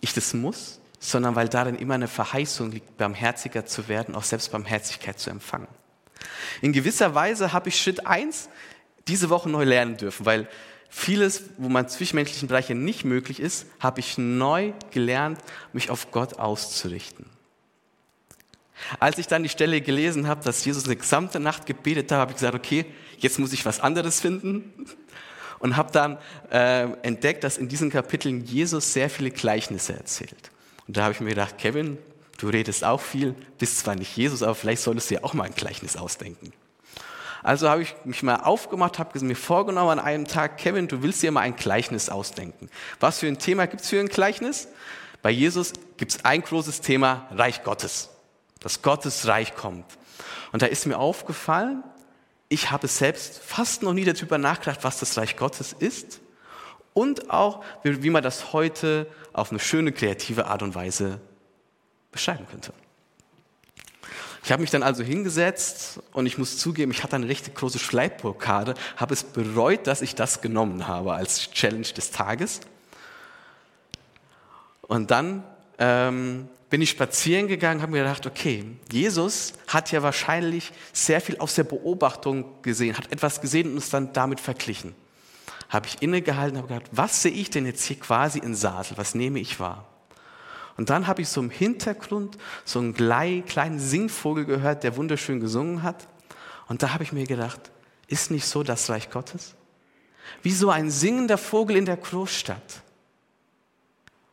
ich 0.00 0.14
das 0.14 0.34
muss, 0.34 0.80
sondern 0.98 1.34
weil 1.34 1.48
darin 1.48 1.74
immer 1.74 1.94
eine 1.94 2.08
Verheißung 2.08 2.70
liegt, 2.70 2.96
barmherziger 2.96 3.66
zu 3.66 3.88
werden, 3.88 4.14
auch 4.14 4.24
selbst 4.24 4.52
Barmherzigkeit 4.52 5.18
zu 5.18 5.30
empfangen. 5.30 5.68
In 6.60 6.72
gewisser 6.72 7.14
Weise 7.14 7.52
habe 7.52 7.68
ich 7.68 7.80
Schritt 7.80 8.06
eins 8.06 8.48
diese 9.08 9.30
Woche 9.30 9.48
neu 9.48 9.64
lernen 9.64 9.96
dürfen, 9.96 10.26
weil 10.26 10.48
vieles, 10.88 11.44
wo 11.56 11.68
man 11.68 11.88
zwischenmenschlichen 11.88 12.48
Bereichen 12.48 12.84
nicht 12.84 13.04
möglich 13.04 13.40
ist, 13.40 13.66
habe 13.80 14.00
ich 14.00 14.18
neu 14.18 14.72
gelernt, 14.90 15.40
mich 15.72 15.90
auf 15.90 16.10
Gott 16.10 16.38
auszurichten. 16.38 17.26
Als 18.98 19.18
ich 19.18 19.26
dann 19.26 19.42
die 19.42 19.48
Stelle 19.48 19.80
gelesen 19.80 20.26
habe, 20.26 20.44
dass 20.44 20.64
Jesus 20.64 20.84
eine 20.84 20.96
gesamte 20.96 21.40
Nacht 21.40 21.66
gebetet 21.66 22.10
hat, 22.12 22.18
habe 22.18 22.32
ich 22.32 22.36
gesagt, 22.36 22.54
okay, 22.54 22.84
jetzt 23.18 23.38
muss 23.38 23.52
ich 23.52 23.64
was 23.64 23.80
anderes 23.80 24.20
finden. 24.20 24.72
Und 25.62 25.76
habe 25.76 25.90
dann 25.92 26.18
äh, 26.50 26.82
entdeckt, 27.02 27.42
dass 27.44 27.56
in 27.56 27.68
diesen 27.68 27.88
Kapiteln 27.88 28.44
Jesus 28.44 28.92
sehr 28.92 29.08
viele 29.08 29.30
Gleichnisse 29.30 29.94
erzählt. 29.94 30.50
Und 30.86 30.98
da 30.98 31.04
habe 31.04 31.12
ich 31.12 31.20
mir 31.20 31.30
gedacht, 31.30 31.56
Kevin, 31.56 31.96
du 32.36 32.48
redest 32.48 32.84
auch 32.84 33.00
viel, 33.00 33.34
bist 33.58 33.78
zwar 33.78 33.94
nicht 33.94 34.14
Jesus, 34.14 34.42
aber 34.42 34.54
vielleicht 34.54 34.82
solltest 34.82 35.10
du 35.10 35.14
ja 35.14 35.24
auch 35.24 35.32
mal 35.32 35.44
ein 35.44 35.54
Gleichnis 35.54 35.96
ausdenken. 35.96 36.52
Also 37.42 37.70
habe 37.70 37.82
ich 37.82 37.94
mich 38.04 38.22
mal 38.22 38.36
aufgemacht, 38.36 38.98
habe 38.98 39.18
mir 39.24 39.36
vorgenommen 39.36 39.98
an 39.98 40.04
einem 40.04 40.26
Tag, 40.26 40.58
Kevin, 40.58 40.86
du 40.86 41.02
willst 41.02 41.22
dir 41.22 41.32
mal 41.32 41.40
ein 41.40 41.56
Gleichnis 41.56 42.10
ausdenken. 42.10 42.68
Was 43.00 43.20
für 43.20 43.26
ein 43.26 43.38
Thema 43.38 43.66
gibt 43.66 43.82
es 43.82 43.88
für 43.88 43.98
ein 43.98 44.08
Gleichnis? 44.08 44.68
Bei 45.22 45.30
Jesus 45.30 45.72
gibt 45.96 46.12
es 46.12 46.24
ein 46.24 46.42
großes 46.42 46.82
Thema, 46.82 47.26
Reich 47.32 47.64
Gottes 47.64 48.10
dass 48.62 48.82
Gottes 48.82 49.26
Reich 49.26 49.54
kommt. 49.54 49.84
Und 50.52 50.62
da 50.62 50.66
ist 50.66 50.86
mir 50.86 50.98
aufgefallen, 50.98 51.82
ich 52.52 52.70
habe 52.70 52.86
selbst 52.86 53.38
fast 53.38 53.82
noch 53.82 53.94
nie 53.94 54.04
darüber 54.04 54.36
nachgedacht, 54.36 54.80
was 54.84 54.98
das 55.00 55.16
Reich 55.16 55.36
Gottes 55.36 55.74
ist 55.78 56.20
und 56.92 57.30
auch, 57.30 57.64
wie 57.82 58.10
man 58.10 58.22
das 58.22 58.52
heute 58.52 59.06
auf 59.32 59.50
eine 59.50 59.58
schöne, 59.58 59.90
kreative 59.92 60.46
Art 60.46 60.62
und 60.62 60.74
Weise 60.74 61.18
beschreiben 62.10 62.46
könnte. 62.50 62.74
Ich 64.44 64.52
habe 64.52 64.60
mich 64.60 64.70
dann 64.70 64.82
also 64.82 65.02
hingesetzt 65.02 66.00
und 66.12 66.26
ich 66.26 66.36
muss 66.36 66.58
zugeben, 66.58 66.90
ich 66.90 67.02
hatte 67.02 67.16
eine 67.16 67.28
richtig 67.28 67.54
große 67.54 67.78
Schleibblockade, 67.78 68.74
habe 68.96 69.14
es 69.14 69.24
bereut, 69.24 69.86
dass 69.86 70.02
ich 70.02 70.14
das 70.14 70.42
genommen 70.42 70.86
habe 70.86 71.14
als 71.14 71.52
Challenge 71.52 71.86
des 71.86 72.10
Tages. 72.10 72.60
Und 74.82 75.10
dann 75.10 75.44
ähm, 75.82 76.48
bin 76.70 76.80
ich 76.80 76.90
spazieren 76.90 77.48
gegangen, 77.48 77.82
habe 77.82 77.92
mir 77.92 78.04
gedacht, 78.04 78.24
okay, 78.24 78.64
Jesus 78.90 79.52
hat 79.66 79.90
ja 79.90 80.02
wahrscheinlich 80.02 80.72
sehr 80.92 81.20
viel 81.20 81.36
aus 81.38 81.56
der 81.56 81.64
Beobachtung 81.64 82.62
gesehen, 82.62 82.96
hat 82.96 83.10
etwas 83.10 83.40
gesehen 83.40 83.72
und 83.72 83.78
es 83.78 83.90
dann 83.90 84.12
damit 84.12 84.38
verglichen. 84.38 84.94
Habe 85.68 85.88
ich 85.88 86.00
innegehalten, 86.00 86.56
habe 86.56 86.68
gedacht, 86.68 86.88
was 86.92 87.22
sehe 87.22 87.32
ich 87.32 87.50
denn 87.50 87.66
jetzt 87.66 87.84
hier 87.84 87.98
quasi 87.98 88.38
in 88.38 88.54
Sasel, 88.54 88.96
was 88.96 89.16
nehme 89.16 89.40
ich 89.40 89.58
wahr? 89.58 89.88
Und 90.76 90.88
dann 90.88 91.08
habe 91.08 91.20
ich 91.20 91.28
so 91.28 91.40
im 91.40 91.50
Hintergrund 91.50 92.38
so 92.64 92.78
einen 92.78 92.94
kleinen 92.94 93.78
Singvogel 93.80 94.44
gehört, 94.44 94.84
der 94.84 94.96
wunderschön 94.96 95.40
gesungen 95.40 95.82
hat. 95.82 96.06
Und 96.68 96.82
da 96.82 96.94
habe 96.94 97.02
ich 97.02 97.12
mir 97.12 97.26
gedacht, 97.26 97.72
ist 98.06 98.30
nicht 98.30 98.46
so 98.46 98.62
das 98.62 98.88
Reich 98.88 99.10
Gottes? 99.10 99.56
Wie 100.42 100.52
so 100.52 100.70
ein 100.70 100.90
singender 100.90 101.38
Vogel 101.38 101.76
in 101.76 101.86
der 101.86 101.96
Großstadt 101.96 102.82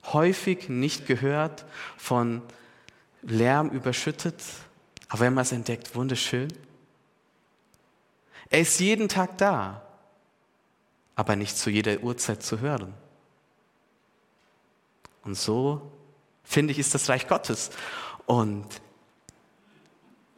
häufig 0.05 0.69
nicht 0.69 1.05
gehört, 1.05 1.65
von 1.97 2.41
Lärm 3.21 3.69
überschüttet, 3.69 4.41
aber 5.09 5.21
wenn 5.21 5.33
man 5.33 5.43
es 5.43 5.51
entdeckt, 5.51 5.95
wunderschön. 5.95 6.47
Er 8.49 8.61
ist 8.61 8.79
jeden 8.79 9.09
Tag 9.09 9.37
da, 9.37 9.81
aber 11.15 11.35
nicht 11.35 11.57
zu 11.57 11.69
jeder 11.69 11.99
Uhrzeit 11.99 12.41
zu 12.43 12.59
hören. 12.59 12.93
Und 15.23 15.35
so, 15.35 15.91
finde 16.43 16.71
ich, 16.71 16.79
ist 16.79 16.95
das 16.95 17.09
Reich 17.09 17.27
Gottes. 17.27 17.71
Und 18.25 18.65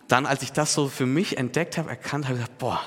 dann, 0.07 0.25
als 0.25 0.41
ich 0.41 0.51
das 0.51 0.73
so 0.73 0.89
für 0.89 1.05
mich 1.05 1.37
entdeckt 1.37 1.77
habe, 1.77 1.89
erkannt 1.89 2.25
habe, 2.25 2.35
ich 2.35 2.41
gesagt, 2.41 2.57
boah, 2.57 2.81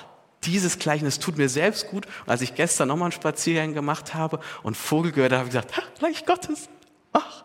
dieses 0.46 0.78
Gleichnis 0.78 1.18
tut 1.18 1.38
mir 1.38 1.48
selbst 1.48 1.88
gut. 1.88 2.06
Und 2.06 2.28
als 2.28 2.40
ich 2.40 2.54
gestern 2.54 2.88
nochmal 2.88 3.06
einen 3.06 3.12
Spaziergang 3.12 3.74
gemacht 3.74 4.14
habe 4.14 4.40
und 4.62 4.76
Vogel 4.76 5.12
gehört 5.12 5.32
habe, 5.32 5.40
habe 5.40 5.48
ich 5.48 5.54
gesagt, 5.54 5.76
ha, 5.76 5.82
Reich 6.00 6.26
Gottes. 6.26 6.68
Ach, 7.12 7.44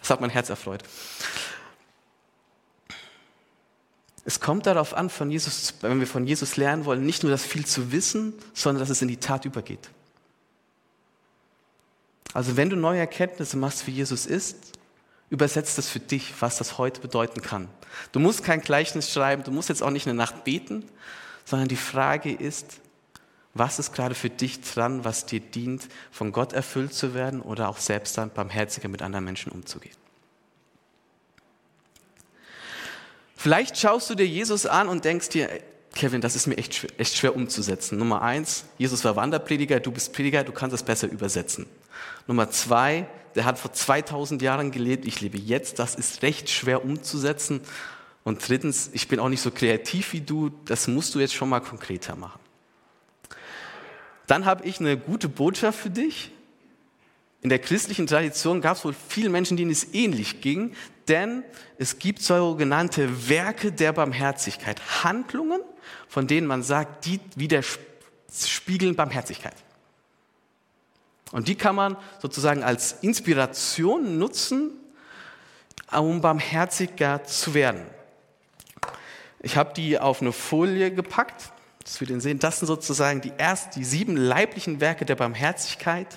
das 0.00 0.10
hat 0.10 0.20
mein 0.20 0.30
Herz 0.30 0.50
erfreut. 0.50 0.82
Es 4.24 4.38
kommt 4.38 4.66
darauf 4.66 4.94
an, 4.94 5.10
von 5.10 5.30
Jesus, 5.30 5.74
wenn 5.80 5.98
wir 5.98 6.06
von 6.06 6.26
Jesus 6.26 6.56
lernen 6.56 6.84
wollen, 6.84 7.04
nicht 7.04 7.24
nur 7.24 7.32
das 7.32 7.44
viel 7.44 7.66
zu 7.66 7.90
wissen, 7.90 8.34
sondern 8.54 8.80
dass 8.80 8.90
es 8.90 9.02
in 9.02 9.08
die 9.08 9.16
Tat 9.16 9.44
übergeht. 9.44 9.90
Also 12.32 12.56
wenn 12.56 12.70
du 12.70 12.76
neue 12.76 13.00
Erkenntnisse 13.00 13.56
machst, 13.56 13.86
wie 13.86 13.90
Jesus 13.90 14.26
ist, 14.26 14.56
übersetzt 15.28 15.76
das 15.76 15.88
für 15.88 15.98
dich, 15.98 16.34
was 16.40 16.58
das 16.58 16.78
heute 16.78 17.00
bedeuten 17.00 17.42
kann. 17.42 17.68
Du 18.12 18.20
musst 18.20 18.44
kein 18.44 18.60
Gleichnis 18.60 19.10
schreiben, 19.10 19.42
du 19.42 19.50
musst 19.50 19.68
jetzt 19.68 19.82
auch 19.82 19.90
nicht 19.90 20.06
eine 20.06 20.14
Nacht 20.14 20.44
beten, 20.44 20.84
sondern 21.44 21.68
die 21.68 21.76
Frage 21.76 22.32
ist, 22.32 22.80
was 23.54 23.78
ist 23.78 23.92
gerade 23.92 24.14
für 24.14 24.30
dich 24.30 24.62
dran, 24.62 25.04
was 25.04 25.26
dir 25.26 25.40
dient, 25.40 25.88
von 26.10 26.32
Gott 26.32 26.52
erfüllt 26.52 26.94
zu 26.94 27.14
werden 27.14 27.42
oder 27.42 27.68
auch 27.68 27.78
selbst 27.78 28.16
dann 28.16 28.30
barmherziger 28.30 28.88
mit 28.88 29.02
anderen 29.02 29.24
Menschen 29.24 29.52
umzugehen? 29.52 29.94
Vielleicht 33.36 33.76
schaust 33.76 34.08
du 34.08 34.14
dir 34.14 34.26
Jesus 34.26 34.66
an 34.66 34.88
und 34.88 35.04
denkst 35.04 35.30
dir, 35.30 35.50
Kevin, 35.94 36.20
das 36.20 36.36
ist 36.36 36.46
mir 36.46 36.56
echt, 36.56 36.86
echt 36.98 37.16
schwer 37.16 37.36
umzusetzen. 37.36 37.98
Nummer 37.98 38.22
eins, 38.22 38.64
Jesus 38.78 39.04
war 39.04 39.16
Wanderprediger, 39.16 39.80
du 39.80 39.90
bist 39.90 40.12
Prediger, 40.12 40.44
du 40.44 40.52
kannst 40.52 40.72
das 40.72 40.82
besser 40.82 41.08
übersetzen. 41.08 41.66
Nummer 42.26 42.50
zwei, 42.50 43.06
der 43.34 43.44
hat 43.44 43.58
vor 43.58 43.72
2000 43.72 44.40
Jahren 44.40 44.70
gelebt, 44.70 45.04
ich 45.06 45.20
lebe 45.20 45.38
jetzt, 45.38 45.78
das 45.78 45.94
ist 45.94 46.22
recht 46.22 46.48
schwer 46.48 46.84
umzusetzen. 46.84 47.60
Und 48.24 48.46
drittens, 48.48 48.90
ich 48.92 49.08
bin 49.08 49.18
auch 49.18 49.28
nicht 49.28 49.40
so 49.40 49.50
kreativ 49.50 50.12
wie 50.12 50.20
du, 50.20 50.50
das 50.64 50.86
musst 50.86 51.14
du 51.14 51.20
jetzt 51.20 51.34
schon 51.34 51.48
mal 51.48 51.60
konkreter 51.60 52.16
machen. 52.16 52.40
Dann 54.26 54.44
habe 54.44 54.64
ich 54.64 54.78
eine 54.80 54.96
gute 54.96 55.28
Botschaft 55.28 55.78
für 55.80 55.90
dich. 55.90 56.30
In 57.42 57.48
der 57.48 57.58
christlichen 57.58 58.06
Tradition 58.06 58.60
gab 58.60 58.76
es 58.76 58.84
wohl 58.84 58.94
viele 59.08 59.28
Menschen, 59.28 59.56
denen 59.56 59.72
es 59.72 59.92
ähnlich 59.92 60.40
ging, 60.40 60.74
denn 61.08 61.42
es 61.76 61.98
gibt 61.98 62.22
sogenannte 62.22 63.28
Werke 63.28 63.72
der 63.72 63.92
Barmherzigkeit, 63.92 64.80
Handlungen, 65.02 65.60
von 66.08 66.28
denen 66.28 66.46
man 66.46 66.62
sagt, 66.62 67.04
die 67.04 67.18
widerspiegeln 67.34 68.94
Barmherzigkeit. 68.94 69.56
Und 71.32 71.48
die 71.48 71.56
kann 71.56 71.74
man 71.74 71.96
sozusagen 72.20 72.62
als 72.62 72.92
Inspiration 73.00 74.18
nutzen, 74.18 74.70
um 75.90 76.20
barmherziger 76.20 77.24
zu 77.24 77.54
werden. 77.54 77.84
Ich 79.42 79.56
habe 79.56 79.74
die 79.74 79.98
auf 79.98 80.22
eine 80.22 80.32
Folie 80.32 80.92
gepackt, 80.92 81.52
dass 81.82 82.00
wir 82.00 82.06
den 82.06 82.20
sehen. 82.20 82.38
Das 82.38 82.60
sind 82.60 82.68
sozusagen 82.68 83.20
die 83.20 83.32
ersten, 83.36 83.80
die 83.80 83.84
sieben 83.84 84.16
leiblichen 84.16 84.80
Werke 84.80 85.04
der 85.04 85.16
Barmherzigkeit. 85.16 86.16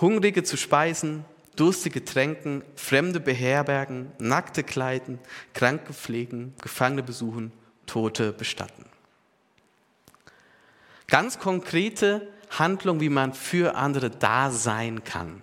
Hungrige 0.00 0.44
zu 0.44 0.56
speisen, 0.56 1.24
Durstige 1.56 2.04
tränken, 2.04 2.64
Fremde 2.74 3.20
beherbergen, 3.20 4.10
Nackte 4.18 4.64
kleiden, 4.64 5.18
Kranke 5.52 5.92
pflegen, 5.92 6.54
Gefangene 6.62 7.02
besuchen, 7.02 7.52
Tote 7.86 8.32
bestatten. 8.32 8.86
Ganz 11.06 11.38
konkrete 11.38 12.28
Handlung, 12.50 13.00
wie 13.00 13.08
man 13.08 13.34
für 13.34 13.76
andere 13.76 14.10
da 14.10 14.50
sein 14.50 15.04
kann. 15.04 15.42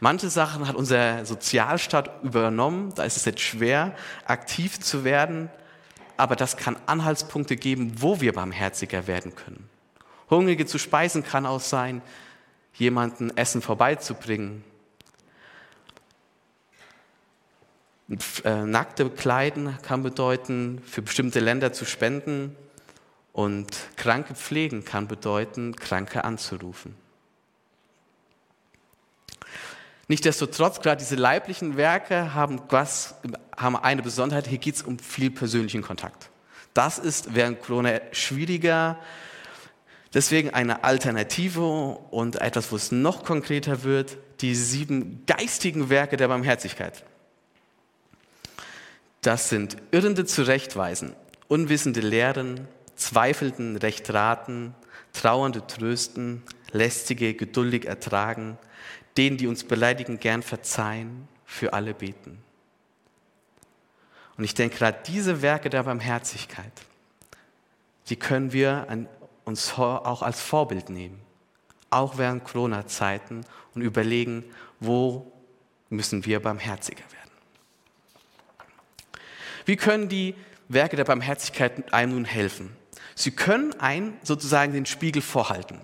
Manche 0.00 0.30
Sachen 0.30 0.66
hat 0.66 0.76
unser 0.76 1.26
Sozialstaat 1.26 2.22
übernommen, 2.24 2.92
da 2.94 3.04
ist 3.04 3.18
es 3.18 3.26
jetzt 3.26 3.40
schwer, 3.40 3.94
aktiv 4.24 4.80
zu 4.80 5.04
werden, 5.04 5.50
aber 6.16 6.36
das 6.36 6.56
kann 6.56 6.76
Anhaltspunkte 6.86 7.56
geben, 7.56 7.92
wo 7.96 8.20
wir 8.20 8.32
barmherziger 8.32 9.06
werden 9.06 9.34
können. 9.34 9.68
Hungrige 10.30 10.64
zu 10.64 10.78
speisen 10.78 11.22
kann 11.22 11.44
auch 11.44 11.60
sein, 11.60 12.00
jemanden 12.74 13.36
Essen 13.36 13.60
vorbeizubringen. 13.60 14.64
Äh, 18.44 18.64
nackte 18.64 19.08
Kleiden 19.10 19.76
kann 19.82 20.02
bedeuten, 20.02 20.82
für 20.84 21.02
bestimmte 21.02 21.40
Länder 21.40 21.72
zu 21.72 21.84
spenden. 21.84 22.56
Und 23.32 23.76
Kranke 23.96 24.34
pflegen 24.34 24.84
kann 24.84 25.06
bedeuten, 25.06 25.76
Kranke 25.76 26.24
anzurufen. 26.24 26.96
Nichtsdestotrotz, 30.10 30.80
gerade 30.80 30.98
diese 30.98 31.14
leiblichen 31.14 31.76
Werke 31.76 32.34
haben, 32.34 32.60
was, 32.68 33.14
haben 33.56 33.76
eine 33.76 34.02
Besonderheit, 34.02 34.48
hier 34.48 34.58
geht 34.58 34.74
es 34.74 34.82
um 34.82 34.98
viel 34.98 35.30
persönlichen 35.30 35.82
Kontakt. 35.82 36.30
Das 36.74 36.98
ist 36.98 37.36
während 37.36 37.62
Corona 37.62 38.00
schwieriger. 38.10 38.98
Deswegen 40.12 40.50
eine 40.50 40.82
Alternative 40.82 41.62
und 41.62 42.40
etwas, 42.40 42.72
wo 42.72 42.76
es 42.76 42.90
noch 42.90 43.22
konkreter 43.22 43.84
wird, 43.84 44.16
die 44.40 44.56
sieben 44.56 45.22
geistigen 45.26 45.90
Werke 45.90 46.16
der 46.16 46.26
Barmherzigkeit. 46.26 47.04
Das 49.20 49.48
sind 49.48 49.76
Irrende 49.92 50.24
zurechtweisen, 50.24 51.14
Unwissende 51.46 52.00
lehren, 52.00 52.66
Zweifelnden 52.96 53.76
recht 53.76 54.12
raten, 54.12 54.74
Trauernde 55.12 55.68
trösten, 55.68 56.42
Lästige 56.72 57.34
geduldig 57.34 57.84
ertragen, 57.84 58.58
denen, 59.16 59.36
die 59.36 59.46
uns 59.46 59.64
beleidigen, 59.64 60.20
gern 60.20 60.42
verzeihen, 60.42 61.28
für 61.44 61.72
alle 61.72 61.94
beten. 61.94 62.38
Und 64.36 64.44
ich 64.44 64.54
denke, 64.54 64.78
gerade 64.78 64.98
diese 65.06 65.42
Werke 65.42 65.68
der 65.68 65.82
Barmherzigkeit, 65.82 66.72
die 68.08 68.16
können 68.16 68.52
wir 68.52 68.86
uns 69.44 69.72
auch 69.74 70.22
als 70.22 70.40
Vorbild 70.40 70.88
nehmen, 70.90 71.20
auch 71.90 72.18
während 72.18 72.44
Corona-Zeiten 72.44 73.44
und 73.74 73.82
überlegen, 73.82 74.44
wo 74.78 75.30
müssen 75.90 76.24
wir 76.24 76.40
barmherziger 76.40 77.04
werden. 77.12 77.30
Wie 79.66 79.76
können 79.76 80.08
die 80.08 80.34
Werke 80.68 80.96
der 80.96 81.04
Barmherzigkeit 81.04 81.92
einem 81.92 82.12
nun 82.12 82.24
helfen? 82.24 82.74
Sie 83.14 83.32
können 83.32 83.78
einen 83.80 84.16
sozusagen 84.22 84.72
den 84.72 84.86
Spiegel 84.86 85.20
vorhalten. 85.20 85.80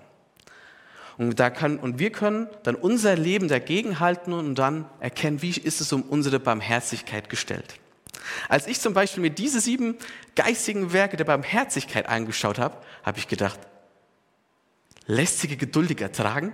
Und, 1.17 1.39
da 1.39 1.49
kann, 1.49 1.79
und 1.79 1.97
wir 1.97 2.11
können 2.11 2.47
dann 2.63 2.75
unser 2.75 3.15
Leben 3.15 3.47
dagegen 3.47 3.99
halten 3.99 4.33
und 4.33 4.55
dann 4.55 4.85
erkennen, 4.99 5.41
wie 5.41 5.51
ist 5.51 5.81
es 5.81 5.91
um 5.91 6.03
unsere 6.03 6.39
Barmherzigkeit 6.39 7.29
gestellt. 7.29 7.79
Als 8.49 8.67
ich 8.67 8.79
zum 8.79 8.93
Beispiel 8.93 9.21
mir 9.21 9.31
diese 9.31 9.59
sieben 9.59 9.95
geistigen 10.35 10.93
Werke 10.93 11.17
der 11.17 11.25
Barmherzigkeit 11.25 12.07
angeschaut 12.07 12.59
habe, 12.59 12.77
habe 13.03 13.17
ich 13.17 13.27
gedacht, 13.27 13.59
lästige 15.07 15.57
geduldig 15.57 16.01
ertragen, 16.01 16.53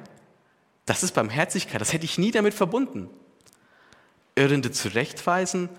das 0.85 1.03
ist 1.03 1.13
Barmherzigkeit, 1.13 1.81
das 1.81 1.93
hätte 1.93 2.05
ich 2.05 2.17
nie 2.17 2.31
damit 2.31 2.53
verbunden. 2.53 3.09
Irrende 4.35 4.71
zurechtweisen, 4.71 5.69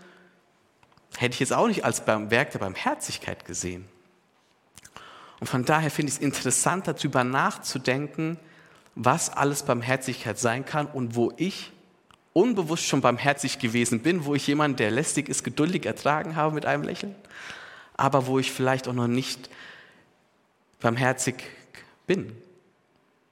hätte 1.17 1.35
ich 1.35 1.41
jetzt 1.41 1.53
auch 1.53 1.69
nicht 1.69 1.85
als 1.85 2.07
Werk 2.07 2.51
der 2.51 2.59
Barmherzigkeit 2.59 3.45
gesehen. 3.45 3.87
Und 5.41 5.47
von 5.47 5.65
daher 5.65 5.91
finde 5.91 6.11
ich 6.11 6.17
es 6.17 6.23
interessant, 6.23 6.89
darüber 6.89 7.25
nachzudenken, 7.25 8.39
was 8.95 9.31
alles 9.31 9.63
Barmherzigkeit 9.63 10.39
sein 10.39 10.65
kann 10.65 10.87
und 10.87 11.17
wo 11.17 11.33
ich 11.37 11.73
unbewusst 12.33 12.85
schon 12.85 13.01
barmherzig 13.01 13.59
gewesen 13.59 14.01
bin, 14.01 14.25
wo 14.25 14.35
ich 14.35 14.47
jemanden, 14.47 14.77
der 14.77 14.91
lästig 14.91 15.29
ist, 15.29 15.45
geduldig 15.45 15.87
ertragen 15.87 16.37
habe 16.37 16.55
mit 16.55 16.67
einem 16.67 16.83
Lächeln, 16.83 17.15
aber 17.97 18.27
wo 18.27 18.39
ich 18.39 18.53
vielleicht 18.53 18.89
auch 18.89 18.93
noch 18.93 19.07
nicht 19.07 19.49
barmherzig 20.81 21.37
bin, 22.07 22.37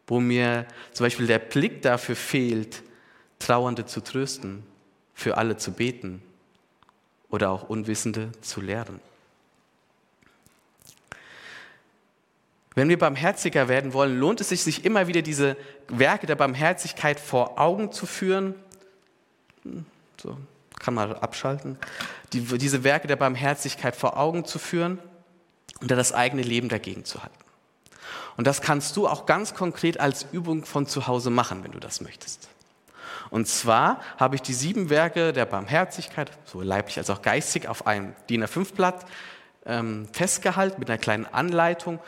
wo 0.07 0.21
mir 0.21 0.67
zum 0.93 1.05
Beispiel 1.05 1.27
der 1.27 1.39
Blick 1.39 1.83
dafür 1.83 2.17
fehlt, 2.17 2.83
Trauernde 3.39 3.87
zu 3.87 4.03
trösten, 4.03 4.63
für 5.15 5.37
alle 5.37 5.57
zu 5.57 5.73
beten 5.73 6.23
oder 7.29 7.51
auch 7.51 7.69
Unwissende 7.69 8.31
zu 8.41 8.61
lehren. 8.61 9.01
Wenn 12.75 12.89
wir 12.89 12.99
barmherziger 12.99 13.69
werden 13.69 13.93
wollen, 13.93 14.19
lohnt 14.19 14.41
es 14.41 14.49
sich, 14.49 14.63
sich 14.63 14.85
immer 14.85 15.07
wieder 15.07 15.23
diese 15.23 15.57
Werke 15.89 16.27
der 16.27 16.37
Barmherzigkeit 16.37 17.21
vor 17.21 17.61
Augen 17.61 17.93
zu 17.93 18.07
führen 18.07 18.55
so, 20.21 20.37
kann 20.79 20.95
man 20.95 21.13
abschalten. 21.15 21.79
Die, 22.33 22.41
diese 22.41 22.85
Werke 22.85 23.07
der 23.07 23.17
Barmherzigkeit 23.17 23.97
vor 23.97 24.17
Augen 24.17 24.45
zu 24.45 24.59
führen 24.59 24.99
und 25.81 25.91
dann 25.91 25.99
das 25.99 26.13
eigene 26.13 26.43
Leben 26.43 26.69
dagegen 26.69 27.05
zu 27.05 27.23
halten. 27.23 27.37
Und 28.37 28.47
das 28.47 28.63
kannst 28.63 28.97
du 28.97 29.07
auch 29.07 29.27
ganz 29.27 29.55
konkret 29.55 30.01
als 30.01 30.27
Übung 30.33 30.65
von 30.65 30.87
zu 30.87 31.07
Hause 31.07 31.31
machen, 31.31 31.63
wenn 31.65 31.73
du 31.73 31.79
das 31.79 32.01
möchtest. 32.01 32.49
Und 33.31 33.47
zwar 33.47 34.01
habe 34.19 34.37
ich 34.37 34.43
die 34.43 34.55
sieben 34.55 34.91
Werke 34.91 35.33
der 35.33 35.47
Barmherzigkeit, 35.47 36.31
sowohl 36.45 36.65
leiblich 36.65 36.99
als 36.99 37.11
auch 37.11 37.23
geistig, 37.23 37.69
auf 37.69 37.87
einem 37.87 38.15
DIN 38.29 38.45
A5-Blatt 38.45 39.07
ähm, 39.65 40.09
festgehalten 40.13 40.81
mit 40.81 40.91
einer 40.91 40.99
kleinen 40.99 41.27
Anleitung, 41.27 42.01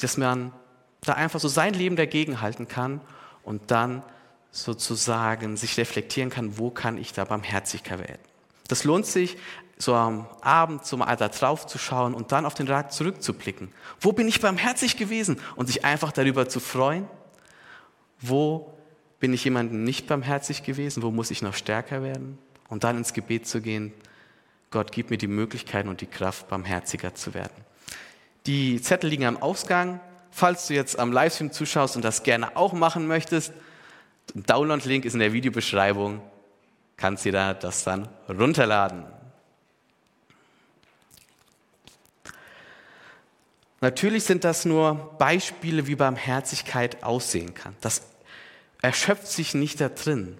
dass 0.00 0.16
man 0.16 0.52
da 1.00 1.14
einfach 1.14 1.40
so 1.40 1.48
sein 1.48 1.74
Leben 1.74 1.96
dagegen 1.96 2.40
halten 2.40 2.68
kann 2.68 3.00
und 3.42 3.70
dann 3.70 4.02
sozusagen 4.50 5.56
sich 5.56 5.76
reflektieren 5.78 6.30
kann, 6.30 6.58
wo 6.58 6.70
kann 6.70 6.98
ich 6.98 7.12
da 7.12 7.24
barmherziger 7.24 7.98
werden. 7.98 8.22
Das 8.68 8.84
lohnt 8.84 9.06
sich, 9.06 9.36
so 9.78 9.94
am 9.94 10.26
Abend 10.40 10.84
zum 10.84 11.02
Alter 11.02 11.28
drauf 11.28 11.66
zu 11.66 11.78
schauen 11.78 12.14
und 12.14 12.32
dann 12.32 12.46
auf 12.46 12.54
den 12.54 12.66
Rat 12.66 12.92
zurückzublicken. 12.92 13.68
Wo 14.00 14.12
bin 14.12 14.26
ich 14.26 14.40
barmherzig 14.40 14.96
gewesen? 14.96 15.38
Und 15.54 15.66
sich 15.66 15.84
einfach 15.84 16.12
darüber 16.12 16.48
zu 16.48 16.60
freuen. 16.60 17.06
Wo 18.20 18.72
bin 19.20 19.34
ich 19.34 19.44
jemandem 19.44 19.84
nicht 19.84 20.06
barmherzig 20.06 20.62
gewesen? 20.62 21.02
Wo 21.02 21.10
muss 21.10 21.30
ich 21.30 21.42
noch 21.42 21.54
stärker 21.54 22.02
werden? 22.02 22.38
Und 22.68 22.84
dann 22.84 22.96
ins 22.96 23.12
Gebet 23.12 23.46
zu 23.46 23.60
gehen. 23.60 23.92
Gott, 24.70 24.92
gib 24.92 25.10
mir 25.10 25.18
die 25.18 25.28
Möglichkeiten 25.28 25.88
und 25.88 26.00
die 26.00 26.06
Kraft, 26.06 26.48
barmherziger 26.48 27.14
zu 27.14 27.34
werden. 27.34 27.64
Die 28.46 28.80
Zettel 28.80 29.10
liegen 29.10 29.24
am 29.24 29.42
Ausgang. 29.42 30.00
Falls 30.30 30.68
du 30.68 30.74
jetzt 30.74 30.98
am 30.98 31.12
Livestream 31.12 31.50
zuschaust 31.50 31.96
und 31.96 32.04
das 32.04 32.22
gerne 32.22 32.56
auch 32.56 32.72
machen 32.72 33.06
möchtest, 33.06 33.52
Download-Link 34.34 35.04
ist 35.04 35.14
in 35.14 35.20
der 35.20 35.32
Videobeschreibung. 35.32 36.20
Kannst 36.96 37.24
du 37.24 37.32
da 37.32 37.54
das 37.54 37.84
dann 37.84 38.08
runterladen. 38.28 39.04
Natürlich 43.80 44.24
sind 44.24 44.44
das 44.44 44.64
nur 44.64 44.94
Beispiele, 45.18 45.86
wie 45.86 45.96
Barmherzigkeit 45.96 47.02
aussehen 47.02 47.54
kann. 47.54 47.74
Das 47.80 48.02
erschöpft 48.80 49.26
sich 49.26 49.54
nicht 49.54 49.80
da 49.80 49.88
drin 49.88 50.38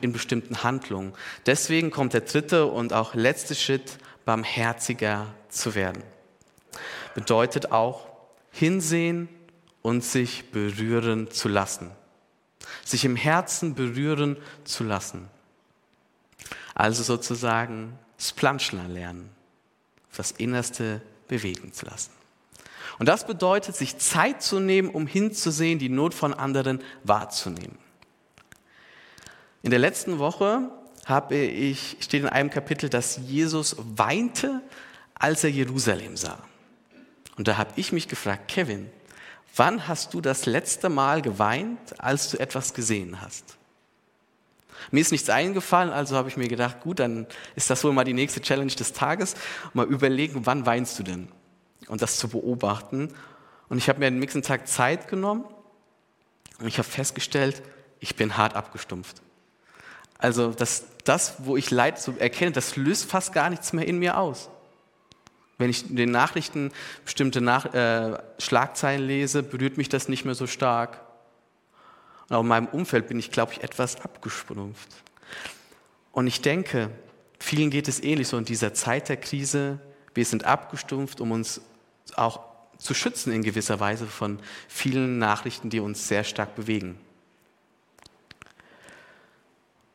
in 0.00 0.12
bestimmten 0.12 0.62
Handlungen. 0.62 1.14
Deswegen 1.46 1.90
kommt 1.90 2.14
der 2.14 2.22
dritte 2.22 2.66
und 2.66 2.92
auch 2.92 3.14
letzte 3.14 3.54
Schritt, 3.54 3.98
barmherziger 4.24 5.26
zu 5.48 5.74
werden. 5.74 6.02
Bedeutet 7.14 7.72
auch 7.72 8.06
hinsehen 8.50 9.28
und 9.82 10.04
sich 10.04 10.50
berühren 10.50 11.30
zu 11.30 11.48
lassen 11.48 11.90
sich 12.84 13.04
im 13.04 13.16
Herzen 13.16 13.74
berühren 13.74 14.36
zu 14.64 14.84
lassen. 14.84 15.28
Also 16.74 17.02
sozusagen 17.02 17.98
Splanschler 18.18 18.88
lernen, 18.88 19.30
das 20.16 20.30
Innerste 20.32 21.02
bewegen 21.28 21.72
zu 21.72 21.86
lassen. 21.86 22.10
Und 22.98 23.08
das 23.08 23.26
bedeutet, 23.26 23.74
sich 23.74 23.98
Zeit 23.98 24.42
zu 24.42 24.60
nehmen, 24.60 24.90
um 24.90 25.06
hinzusehen, 25.06 25.78
die 25.78 25.88
Not 25.88 26.14
von 26.14 26.34
anderen 26.34 26.82
wahrzunehmen. 27.04 27.78
In 29.62 29.70
der 29.70 29.78
letzten 29.78 30.18
Woche 30.18 30.70
habe 31.06 31.36
ich, 31.36 31.96
steht 32.00 32.22
in 32.22 32.28
einem 32.28 32.50
Kapitel, 32.50 32.88
dass 32.88 33.16
Jesus 33.16 33.76
weinte, 33.78 34.60
als 35.14 35.44
er 35.44 35.50
Jerusalem 35.50 36.16
sah. 36.16 36.38
Und 37.36 37.48
da 37.48 37.56
habe 37.56 37.72
ich 37.76 37.92
mich 37.92 38.08
gefragt, 38.08 38.48
Kevin, 38.48 38.90
Wann 39.54 39.86
hast 39.86 40.14
du 40.14 40.20
das 40.20 40.46
letzte 40.46 40.88
Mal 40.88 41.20
geweint, 41.20 42.00
als 42.00 42.30
du 42.30 42.38
etwas 42.38 42.72
gesehen 42.72 43.20
hast? 43.20 43.58
Mir 44.90 45.00
ist 45.00 45.12
nichts 45.12 45.28
eingefallen, 45.28 45.92
also 45.92 46.16
habe 46.16 46.28
ich 46.28 46.36
mir 46.36 46.48
gedacht, 46.48 46.80
gut, 46.80 46.98
dann 46.98 47.26
ist 47.54 47.68
das 47.68 47.84
wohl 47.84 47.92
mal 47.92 48.04
die 48.04 48.14
nächste 48.14 48.40
Challenge 48.40 48.72
des 48.72 48.94
Tages. 48.94 49.36
Mal 49.74 49.86
überlegen, 49.86 50.46
wann 50.46 50.64
weinst 50.66 50.98
du 50.98 51.02
denn? 51.02 51.28
Und 51.86 52.02
das 52.02 52.16
zu 52.16 52.28
beobachten. 52.28 53.12
Und 53.68 53.78
ich 53.78 53.88
habe 53.88 54.00
mir 54.00 54.10
den 54.10 54.18
nächsten 54.18 54.42
Tag 54.42 54.66
Zeit 54.66 55.08
genommen 55.08 55.44
und 56.58 56.66
ich 56.66 56.78
habe 56.78 56.88
festgestellt, 56.88 57.62
ich 58.00 58.16
bin 58.16 58.36
hart 58.36 58.56
abgestumpft. 58.56 59.20
Also 60.18 60.52
das, 60.52 60.86
das, 61.04 61.34
wo 61.38 61.56
ich 61.56 61.70
Leid 61.70 62.00
so 62.00 62.14
erkenne, 62.18 62.52
das 62.52 62.76
löst 62.76 63.04
fast 63.04 63.32
gar 63.32 63.50
nichts 63.50 63.72
mehr 63.72 63.86
in 63.86 63.98
mir 63.98 64.18
aus. 64.18 64.48
Wenn 65.62 65.70
ich 65.70 65.88
in 65.88 65.94
den 65.94 66.10
Nachrichten 66.10 66.72
bestimmte 67.04 67.40
Nach 67.40 67.72
äh, 67.72 68.18
Schlagzeilen 68.38 69.06
lese, 69.06 69.44
berührt 69.44 69.76
mich 69.76 69.88
das 69.88 70.08
nicht 70.08 70.24
mehr 70.24 70.34
so 70.34 70.48
stark. 70.48 71.00
Und 72.28 72.34
auch 72.34 72.40
in 72.40 72.48
meinem 72.48 72.66
Umfeld 72.66 73.06
bin 73.06 73.16
ich, 73.20 73.30
glaube 73.30 73.52
ich, 73.52 73.62
etwas 73.62 74.00
abgestumpft. 74.00 74.88
Und 76.10 76.26
ich 76.26 76.40
denke, 76.40 76.90
vielen 77.38 77.70
geht 77.70 77.86
es 77.86 78.02
ähnlich 78.02 78.26
so 78.26 78.36
in 78.38 78.44
dieser 78.44 78.74
Zeit 78.74 79.08
der 79.08 79.18
Krise. 79.18 79.78
Wir 80.14 80.24
sind 80.24 80.44
abgestumpft, 80.44 81.20
um 81.20 81.30
uns 81.30 81.60
auch 82.16 82.40
zu 82.76 82.92
schützen 82.92 83.32
in 83.32 83.44
gewisser 83.44 83.78
Weise 83.78 84.06
von 84.06 84.40
vielen 84.66 85.18
Nachrichten, 85.18 85.70
die 85.70 85.78
uns 85.78 86.08
sehr 86.08 86.24
stark 86.24 86.56
bewegen. 86.56 86.98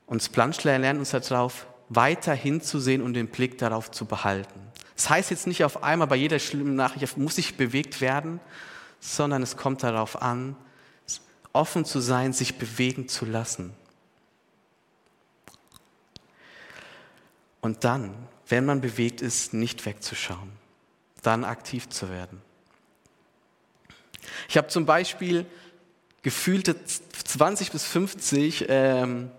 Und 0.06 0.32
Planschler 0.32 0.80
lernt 0.80 1.00
uns 1.00 1.12
darauf, 1.12 1.68
weiter 1.90 2.34
hinzusehen 2.34 3.02
und 3.02 3.16
den 3.16 3.28
Blick 3.28 3.58
darauf 3.58 3.92
zu 3.92 4.06
behalten. 4.06 4.67
Das 4.98 5.10
heißt 5.12 5.30
jetzt 5.30 5.46
nicht 5.48 5.64
auf 5.64 5.84
einmal 5.84 6.08
bei 6.08 6.16
jeder 6.16 6.40
schlimmen 6.40 6.76
Nachricht 6.76 7.18
muss 7.18 7.38
ich 7.38 7.56
bewegt 7.56 8.02
werden, 8.02 8.40
sondern 9.00 9.44
es 9.44 9.56
kommt 9.56 9.84
darauf 9.84 10.22
an, 10.22 10.56
offen 11.54 11.86
zu 11.86 12.00
sein, 12.00 12.34
sich 12.34 12.58
bewegen 12.58 13.08
zu 13.08 13.26
lassen. 13.26 13.74
Und 17.62 17.84
dann, 17.84 18.16
wenn 18.48 18.66
man 18.66 18.82
bewegt 18.82 19.22
ist, 19.22 19.54
nicht 19.54 19.86
wegzuschauen, 19.86 20.52
dann 21.22 21.44
aktiv 21.44 21.88
zu 21.90 22.10
werden. 22.10 22.42
Ich 24.50 24.58
habe 24.58 24.68
zum 24.68 24.88
Beispiel 24.88 25.46
gefühlte 26.24 26.76
20 26.86 27.72
bis 27.72 27.84
50 27.86 28.66
ähm, 28.68 29.30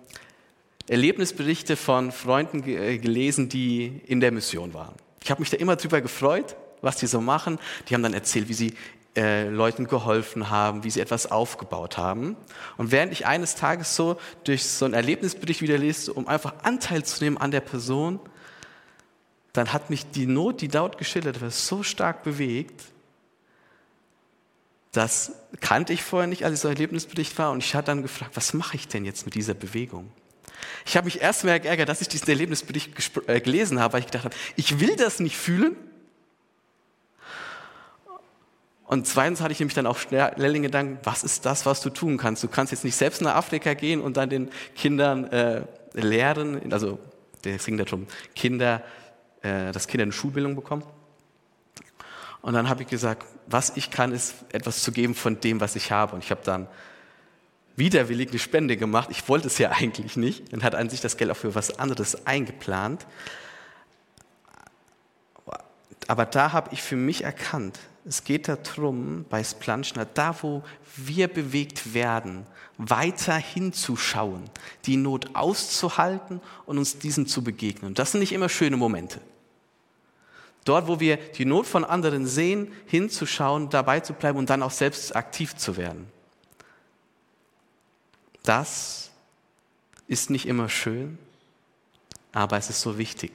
Erlebnisberichte 0.89 1.77
von 1.77 2.13
Freunden 2.13 2.63
äh, 2.63 2.99
gelesen, 2.99 3.49
die 3.49 4.01
in 4.07 4.21
der 4.21 4.31
Mission 4.31 4.73
waren. 4.73 4.95
Ich 5.29 5.31
habe 5.31 5.43
mich 5.43 5.51
da 5.51 5.59
immer 5.59 5.77
drüber 5.77 6.01
gefreut, 6.01 6.57
was 6.81 6.97
die 6.97 7.07
so 7.07 7.21
machen. 7.21 7.59
Die 7.87 7.95
haben 7.95 8.03
dann 8.03 8.15
erzählt, 8.15 8.49
wie 8.49 8.55
sie 8.55 8.75
äh, 9.15 9.47
Leuten 9.51 9.87
geholfen 9.87 10.49
haben, 10.49 10.85
wie 10.85 10.91
sie 10.91 11.01
etwas 11.01 11.31
aufgebaut 11.31 11.99
haben. 11.99 12.35
Und 12.79 12.93
während 12.93 13.13
ich 13.13 13.27
eines 13.27 13.55
Tages 13.55 13.95
so 13.95 14.17
durch 14.45 14.65
so 14.65 14.87
einen 14.87 14.95
Erlebnisbericht 14.95 15.61
wieder 15.61 15.77
lese, 15.77 16.15
um 16.15 16.27
einfach 16.29 16.55
Anteil 16.63 17.05
zu 17.05 17.23
nehmen 17.23 17.37
an 17.37 17.51
der 17.51 17.61
Person, 17.61 18.21
dann 19.53 19.75
hat 19.75 19.91
mich 19.91 20.11
die 20.11 20.25
Not, 20.25 20.63
die 20.63 20.69
dort 20.69 20.97
geschildert 20.97 21.43
wird, 21.43 21.53
so 21.53 21.83
stark 21.83 22.23
bewegt, 22.23 22.85
das 24.93 25.33
kannte 25.61 25.93
ich 25.93 26.03
vorher 26.03 26.27
nicht, 26.27 26.47
als 26.47 26.55
ich 26.55 26.61
so 26.61 26.69
ein 26.69 26.75
Erlebnisbericht 26.75 27.39
war. 27.39 27.51
Und 27.51 27.63
ich 27.63 27.75
hatte 27.75 27.89
dann 27.89 28.01
gefragt, 28.01 28.35
was 28.35 28.55
mache 28.55 28.77
ich 28.77 28.89
denn 28.89 29.05
jetzt 29.05 29.27
mit 29.27 29.35
dieser 29.35 29.53
Bewegung? 29.53 30.11
Ich 30.87 30.97
habe 30.97 31.05
mich 31.07 31.21
erst 31.21 31.45
mal 31.45 31.61
geärgert, 31.61 31.89
dass 31.89 32.01
ich 32.01 32.09
diesen 32.09 32.29
Erlebnisbericht 32.29 32.93
äh, 33.27 33.41
gelesen 33.41 33.81
habe, 33.81 33.95
weil 33.95 34.01
ich 34.01 34.07
gedacht 34.07 34.25
habe, 34.25 34.35
ich 34.57 34.81
will 34.81 34.97
das 34.97 35.21
nicht 35.21 35.37
fühlen. 35.37 35.77
Und 38.85 39.07
zweitens 39.07 39.43
hatte 39.43 39.53
ich 39.53 39.61
nämlich 39.61 39.75
dann 39.75 39.87
auch 39.87 39.99
schnell 39.99 40.33
den 40.35 40.63
Gedanken, 40.63 40.99
was 41.05 41.23
ist 41.23 41.45
das, 41.45 41.67
was 41.67 41.83
du 41.83 41.91
tun 41.91 42.17
kannst? 42.17 42.43
Du 42.43 42.49
kannst 42.49 42.73
jetzt 42.73 42.85
nicht 42.85 42.97
selbst 42.97 43.21
nach 43.21 43.35
Afrika 43.35 43.75
gehen 43.75 44.01
und 44.01 44.17
dann 44.17 44.31
den 44.31 44.49
Kindern 44.75 45.25
äh, 45.25 45.63
lehren, 45.93 46.73
also 46.73 46.99
der 47.45 47.59
singt 47.59 47.81
darum, 47.81 48.07
Kinder, 48.35 48.83
äh, 49.43 49.73
dass 49.73 49.89
Kinder 49.89 50.05
eine 50.05 50.13
Schulbildung 50.13 50.55
bekommen. 50.55 50.85
Und 52.41 52.55
dann 52.55 52.69
habe 52.69 52.83
ich 52.83 52.89
gesagt, 52.89 53.27
was 53.47 53.77
ich 53.77 53.91
kann, 53.91 54.13
ist 54.13 54.35
etwas 54.53 54.83
zu 54.83 54.93
geben 54.93 55.15
von 55.15 55.39
dem, 55.41 55.61
was 55.61 55.77
ich 55.77 55.93
habe. 55.93 56.15
Und 56.15 56.25
ich 56.25 56.31
habe 56.31 56.41
dann 56.45 56.67
widerwillig 57.79 58.31
eine 58.31 58.39
Spende 58.39 58.77
gemacht. 58.77 59.09
Ich 59.11 59.29
wollte 59.29 59.47
es 59.47 59.59
ja 59.59 59.71
eigentlich 59.71 60.17
nicht 60.17 60.53
und 60.53 60.63
hat 60.65 60.75
an 60.75 60.91
sich 60.91 61.01
das 61.01 61.17
Geld 61.17 61.31
auch 61.31 61.37
für 61.37 61.55
was 61.55 61.79
anderes 61.79 62.27
eingeplant. 62.27 63.07
Aber 66.07 66.25
da 66.27 66.53
habe 66.53 66.71
ich 66.73 66.83
für 66.83 66.97
mich 66.97 67.25
erkannt, 67.25 67.79
es 68.07 68.25
geht 68.25 68.49
darum, 68.49 69.27
bei 69.29 69.45
Splanchner, 69.45 70.07
da 70.07 70.35
wo 70.41 70.63
wir 70.97 71.29
bewegt 71.29 71.93
werden, 71.93 72.47
weiter 72.79 73.37
hinzuschauen, 73.37 74.45
die 74.87 74.97
Not 74.97 75.35
auszuhalten 75.35 76.41
und 76.65 76.79
uns 76.79 76.99
diesen 76.99 77.27
zu 77.27 77.45
begegnen. 77.45 77.93
Das 77.93 78.13
sind 78.13 78.21
nicht 78.21 78.33
immer 78.33 78.49
schöne 78.49 78.79
Momente. 78.79 79.21
Dort, 80.65 80.87
wo 80.87 81.01
wir 81.01 81.17
die 81.17 81.45
Not 81.45 81.67
von 81.67 81.85
anderen 81.85 82.27
sehen, 82.27 82.73
hinzuschauen, 82.87 83.69
dabei 83.69 84.01
zu 84.01 84.15
bleiben 84.15 84.39
und 84.39 84.49
dann 84.49 84.63
auch 84.63 84.71
selbst 84.71 85.15
aktiv 85.15 85.57
zu 85.57 85.77
werden. 85.77 86.07
Das 88.49 89.11
ist 90.07 90.31
nicht 90.31 90.47
immer 90.47 90.71
schön, 90.71 91.19
aber 92.33 92.57
es 92.57 92.71
ist 92.71 92.81
so 92.81 92.97
wichtig. 92.97 93.31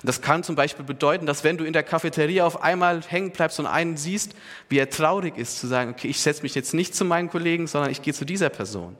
Und 0.00 0.06
das 0.06 0.22
kann 0.22 0.44
zum 0.44 0.54
Beispiel 0.54 0.84
bedeuten, 0.84 1.26
dass 1.26 1.42
wenn 1.42 1.58
du 1.58 1.64
in 1.64 1.72
der 1.72 1.82
Cafeteria 1.82 2.46
auf 2.46 2.62
einmal 2.62 3.02
hängen 3.02 3.32
bleibst 3.32 3.58
und 3.58 3.66
einen 3.66 3.96
siehst, 3.96 4.36
wie 4.68 4.78
er 4.78 4.88
traurig 4.88 5.36
ist, 5.36 5.58
zu 5.58 5.66
sagen, 5.66 5.90
okay, 5.90 6.06
ich 6.06 6.20
setze 6.20 6.42
mich 6.42 6.54
jetzt 6.54 6.74
nicht 6.74 6.94
zu 6.94 7.04
meinen 7.04 7.28
Kollegen, 7.28 7.66
sondern 7.66 7.90
ich 7.90 8.02
gehe 8.02 8.14
zu 8.14 8.24
dieser 8.24 8.50
Person 8.50 8.96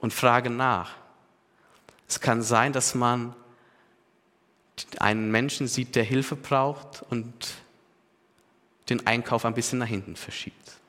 und 0.00 0.12
frage 0.12 0.48
nach. 0.48 0.94
Es 2.06 2.20
kann 2.20 2.40
sein, 2.40 2.72
dass 2.72 2.94
man 2.94 3.34
einen 5.00 5.32
Menschen 5.32 5.66
sieht, 5.66 5.96
der 5.96 6.04
Hilfe 6.04 6.36
braucht 6.36 7.02
und 7.10 7.32
den 8.90 9.08
Einkauf 9.08 9.44
ein 9.44 9.54
bisschen 9.54 9.80
nach 9.80 9.88
hinten 9.88 10.14
verschiebt. 10.14 10.81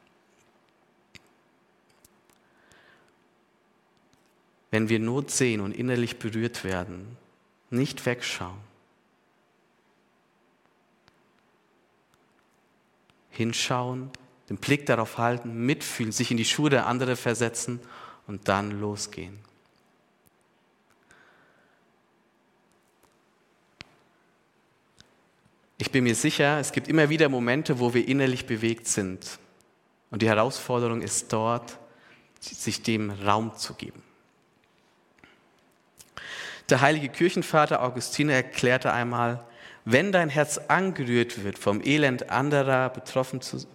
Wenn 4.73 4.89
wir 4.89 4.97
Not 4.97 5.29
sehen 5.29 5.61
und 5.61 5.71
innerlich 5.71 6.17
berührt 6.17 6.63
werden, 6.63 7.15
nicht 7.69 8.07
wegschauen, 8.07 8.57
hinschauen, 13.29 14.09
den 14.49 14.57
Blick 14.57 14.87
darauf 14.87 15.19
halten, 15.19 15.67
mitfühlen, 15.67 16.11
sich 16.11 16.31
in 16.31 16.37
die 16.37 16.45
Schuhe 16.45 16.71
der 16.71 16.87
anderen 16.87 17.15
versetzen 17.15 17.81
und 18.25 18.47
dann 18.47 18.81
losgehen. 18.81 19.37
Ich 25.77 25.91
bin 25.91 26.03
mir 26.03 26.15
sicher, 26.15 26.57
es 26.57 26.71
gibt 26.71 26.87
immer 26.87 27.09
wieder 27.09 27.29
Momente, 27.29 27.77
wo 27.77 27.93
wir 27.93 28.07
innerlich 28.07 28.47
bewegt 28.47 28.87
sind. 28.87 29.37
Und 30.09 30.23
die 30.23 30.29
Herausforderung 30.29 31.03
ist 31.03 31.31
dort, 31.31 31.77
sich 32.39 32.81
dem 32.81 33.11
Raum 33.11 33.55
zu 33.55 33.75
geben. 33.75 34.01
Der 36.69 36.81
heilige 36.81 37.09
Kirchenvater 37.09 37.81
Augustine 37.81 38.33
erklärte 38.33 38.93
einmal, 38.93 39.43
wenn 39.85 40.11
dein 40.11 40.29
Herz 40.29 40.59
angerührt 40.69 41.43
wird, 41.43 41.57
vom 41.57 41.81
Elend 41.83 42.29
anderer 42.29 42.89
betroffen 42.89 43.41
zu, 43.41 43.65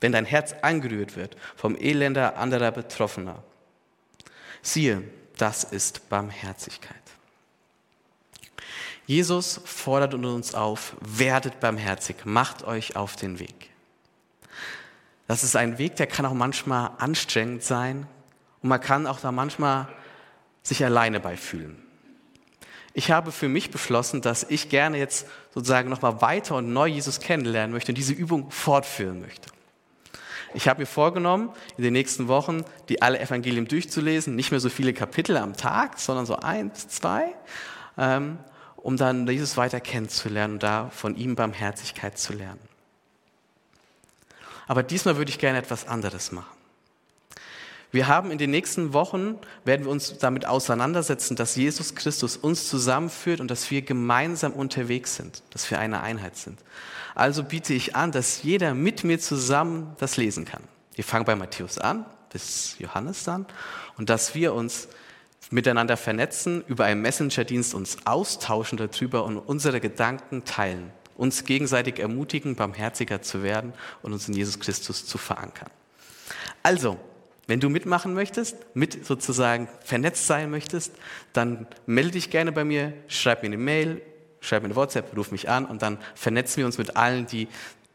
wenn 0.00 0.12
dein 0.12 0.24
Herz 0.24 0.54
angerührt 0.62 1.16
wird, 1.16 1.36
vom 1.56 1.76
Elender 1.76 2.36
anderer 2.36 2.70
Betroffener, 2.70 3.42
siehe, 4.62 5.02
das 5.36 5.64
ist 5.64 6.08
Barmherzigkeit. 6.08 6.96
Jesus 9.06 9.60
fordert 9.64 10.14
uns 10.14 10.54
auf, 10.54 10.94
werdet 11.00 11.58
barmherzig, 11.58 12.24
macht 12.24 12.62
euch 12.62 12.94
auf 12.94 13.16
den 13.16 13.40
Weg. 13.40 13.70
Das 15.26 15.42
ist 15.42 15.56
ein 15.56 15.78
Weg, 15.78 15.96
der 15.96 16.06
kann 16.06 16.26
auch 16.26 16.34
manchmal 16.34 16.92
anstrengend 16.98 17.64
sein 17.64 18.06
und 18.62 18.68
man 18.68 18.80
kann 18.80 19.06
auch 19.06 19.20
da 19.20 19.32
manchmal 19.32 19.88
sich 20.62 20.84
alleine 20.84 21.18
beifühlen. 21.18 21.89
Ich 22.92 23.10
habe 23.10 23.30
für 23.30 23.48
mich 23.48 23.70
beschlossen, 23.70 24.20
dass 24.20 24.44
ich 24.44 24.68
gerne 24.68 24.98
jetzt 24.98 25.26
sozusagen 25.54 25.88
nochmal 25.88 26.20
weiter 26.20 26.56
und 26.56 26.72
neu 26.72 26.86
Jesus 26.86 27.20
kennenlernen 27.20 27.72
möchte 27.72 27.92
und 27.92 27.98
diese 27.98 28.12
Übung 28.12 28.50
fortführen 28.50 29.20
möchte. 29.20 29.50
Ich 30.54 30.66
habe 30.66 30.80
mir 30.80 30.86
vorgenommen, 30.86 31.50
in 31.76 31.84
den 31.84 31.92
nächsten 31.92 32.26
Wochen 32.26 32.64
die 32.88 33.02
alle 33.02 33.20
Evangelien 33.20 33.68
durchzulesen, 33.68 34.34
nicht 34.34 34.50
mehr 34.50 34.58
so 34.58 34.68
viele 34.68 34.92
Kapitel 34.92 35.36
am 35.36 35.56
Tag, 35.56 36.00
sondern 36.00 36.26
so 36.26 36.36
eins, 36.36 36.88
zwei, 36.88 37.34
ähm, 37.96 38.38
um 38.76 38.96
dann 38.96 39.28
Jesus 39.28 39.56
weiter 39.56 39.80
kennenzulernen 39.80 40.54
und 40.54 40.62
da 40.62 40.90
von 40.90 41.16
ihm 41.16 41.36
Barmherzigkeit 41.36 42.18
zu 42.18 42.32
lernen. 42.32 42.60
Aber 44.66 44.82
diesmal 44.82 45.16
würde 45.16 45.30
ich 45.30 45.38
gerne 45.38 45.58
etwas 45.58 45.86
anderes 45.86 46.32
machen. 46.32 46.59
Wir 47.92 48.06
haben 48.06 48.30
in 48.30 48.38
den 48.38 48.50
nächsten 48.50 48.92
Wochen, 48.92 49.36
werden 49.64 49.84
wir 49.84 49.90
uns 49.90 50.18
damit 50.18 50.46
auseinandersetzen, 50.46 51.34
dass 51.34 51.56
Jesus 51.56 51.94
Christus 51.94 52.36
uns 52.36 52.68
zusammenführt 52.68 53.40
und 53.40 53.50
dass 53.50 53.70
wir 53.70 53.82
gemeinsam 53.82 54.52
unterwegs 54.52 55.16
sind, 55.16 55.42
dass 55.50 55.70
wir 55.70 55.78
eine 55.78 56.00
Einheit 56.00 56.36
sind. 56.36 56.58
Also 57.14 57.42
biete 57.42 57.74
ich 57.74 57.96
an, 57.96 58.12
dass 58.12 58.42
jeder 58.42 58.74
mit 58.74 59.02
mir 59.02 59.18
zusammen 59.18 59.96
das 59.98 60.16
lesen 60.16 60.44
kann. 60.44 60.62
Wir 60.94 61.04
fangen 61.04 61.24
bei 61.24 61.34
Matthäus 61.34 61.78
an, 61.78 62.06
bis 62.32 62.76
Johannes 62.78 63.24
dann, 63.24 63.46
und 63.96 64.08
dass 64.08 64.34
wir 64.34 64.54
uns 64.54 64.88
miteinander 65.50 65.96
vernetzen, 65.96 66.62
über 66.68 66.84
einen 66.84 67.02
Messenger-Dienst 67.02 67.74
uns 67.74 67.98
austauschen 68.04 68.78
darüber 68.78 69.24
und 69.24 69.38
unsere 69.38 69.80
Gedanken 69.80 70.44
teilen, 70.44 70.92
uns 71.16 71.44
gegenseitig 71.44 71.98
ermutigen, 71.98 72.54
barmherziger 72.54 73.20
zu 73.20 73.42
werden 73.42 73.72
und 74.02 74.12
uns 74.12 74.28
in 74.28 74.34
Jesus 74.34 74.60
Christus 74.60 75.06
zu 75.06 75.18
verankern. 75.18 75.70
Also, 76.62 76.98
wenn 77.50 77.58
du 77.58 77.68
mitmachen 77.68 78.14
möchtest, 78.14 78.56
mit 78.74 79.04
sozusagen 79.04 79.68
vernetzt 79.80 80.28
sein 80.28 80.52
möchtest, 80.52 80.92
dann 81.32 81.66
melde 81.84 82.12
dich 82.12 82.30
gerne 82.30 82.52
bei 82.52 82.62
mir, 82.62 82.92
schreib 83.08 83.42
mir 83.42 83.48
eine 83.48 83.56
Mail, 83.56 84.00
schreib 84.40 84.62
mir 84.62 84.66
eine 84.66 84.76
WhatsApp, 84.76 85.16
ruf 85.16 85.32
mich 85.32 85.48
an 85.48 85.64
und 85.66 85.82
dann 85.82 85.98
vernetzen 86.14 86.58
wir 86.58 86.66
uns 86.66 86.78
mit 86.78 86.96
allen, 86.96 87.26
die 87.26 87.48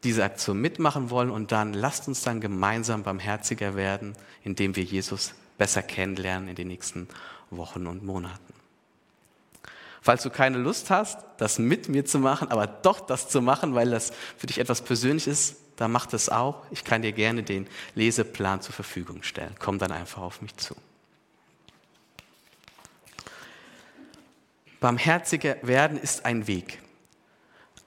diese 0.04 0.24
Aktion 0.24 0.60
mitmachen 0.60 1.08
wollen 1.08 1.30
und 1.30 1.52
dann 1.52 1.72
lasst 1.72 2.06
uns 2.06 2.20
dann 2.20 2.42
gemeinsam 2.42 3.02
barmherziger 3.02 3.76
werden, 3.76 4.12
indem 4.44 4.76
wir 4.76 4.84
Jesus 4.84 5.32
besser 5.56 5.82
kennenlernen 5.82 6.50
in 6.50 6.54
den 6.54 6.68
nächsten 6.68 7.08
Wochen 7.48 7.86
und 7.86 8.04
Monaten. 8.04 8.52
Falls 10.02 10.22
du 10.22 10.28
keine 10.28 10.58
Lust 10.58 10.90
hast, 10.90 11.18
das 11.38 11.58
mit 11.58 11.88
mir 11.88 12.04
zu 12.04 12.18
machen, 12.18 12.48
aber 12.48 12.66
doch 12.66 13.00
das 13.00 13.30
zu 13.30 13.40
machen, 13.40 13.74
weil 13.74 13.88
das 13.88 14.12
für 14.36 14.48
dich 14.48 14.58
etwas 14.58 14.82
Persönliches 14.82 15.52
ist, 15.52 15.65
dann 15.76 15.92
mach 15.92 16.06
das 16.06 16.28
auch. 16.28 16.64
Ich 16.70 16.84
kann 16.84 17.02
dir 17.02 17.12
gerne 17.12 17.42
den 17.42 17.66
Leseplan 17.94 18.62
zur 18.62 18.74
Verfügung 18.74 19.22
stellen. 19.22 19.54
Komm 19.58 19.78
dann 19.78 19.92
einfach 19.92 20.22
auf 20.22 20.42
mich 20.42 20.56
zu. 20.56 20.74
Barmherziger 24.80 25.56
werden 25.62 25.98
ist 25.98 26.24
ein 26.24 26.46
Weg. 26.46 26.80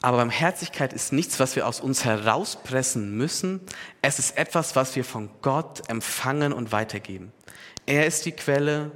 Aber 0.02 0.18
Barmherzigkeit 0.18 0.94
ist 0.94 1.12
nichts, 1.12 1.40
was 1.40 1.56
wir 1.56 1.68
aus 1.68 1.82
uns 1.82 2.06
herauspressen 2.06 3.18
müssen. 3.18 3.60
Es 4.02 4.18
ist 4.18 4.38
etwas, 4.38 4.76
was 4.76 4.96
wir 4.96 5.04
von 5.04 5.30
Gott 5.42 5.90
empfangen 5.90 6.54
und 6.54 6.72
weitergeben. 6.72 7.34
Er 7.86 8.06
ist 8.06 8.26
die 8.26 8.32
Quelle, 8.32 8.92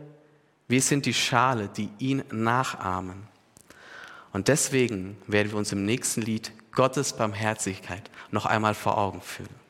wir 0.68 0.82
sind 0.82 1.06
die 1.06 1.14
Schale, 1.14 1.68
die 1.68 1.90
ihn 2.00 2.24
nachahmen. 2.32 3.28
Und 4.32 4.48
deswegen 4.48 5.18
werden 5.28 5.52
wir 5.52 5.58
uns 5.58 5.72
im 5.72 5.86
nächsten 5.86 6.22
Lied 6.22 6.52
Gottes 6.72 7.14
Barmherzigkeit 7.14 8.10
noch 8.34 8.46
einmal 8.46 8.74
vor 8.74 8.98
Augen 8.98 9.22
führen. 9.22 9.63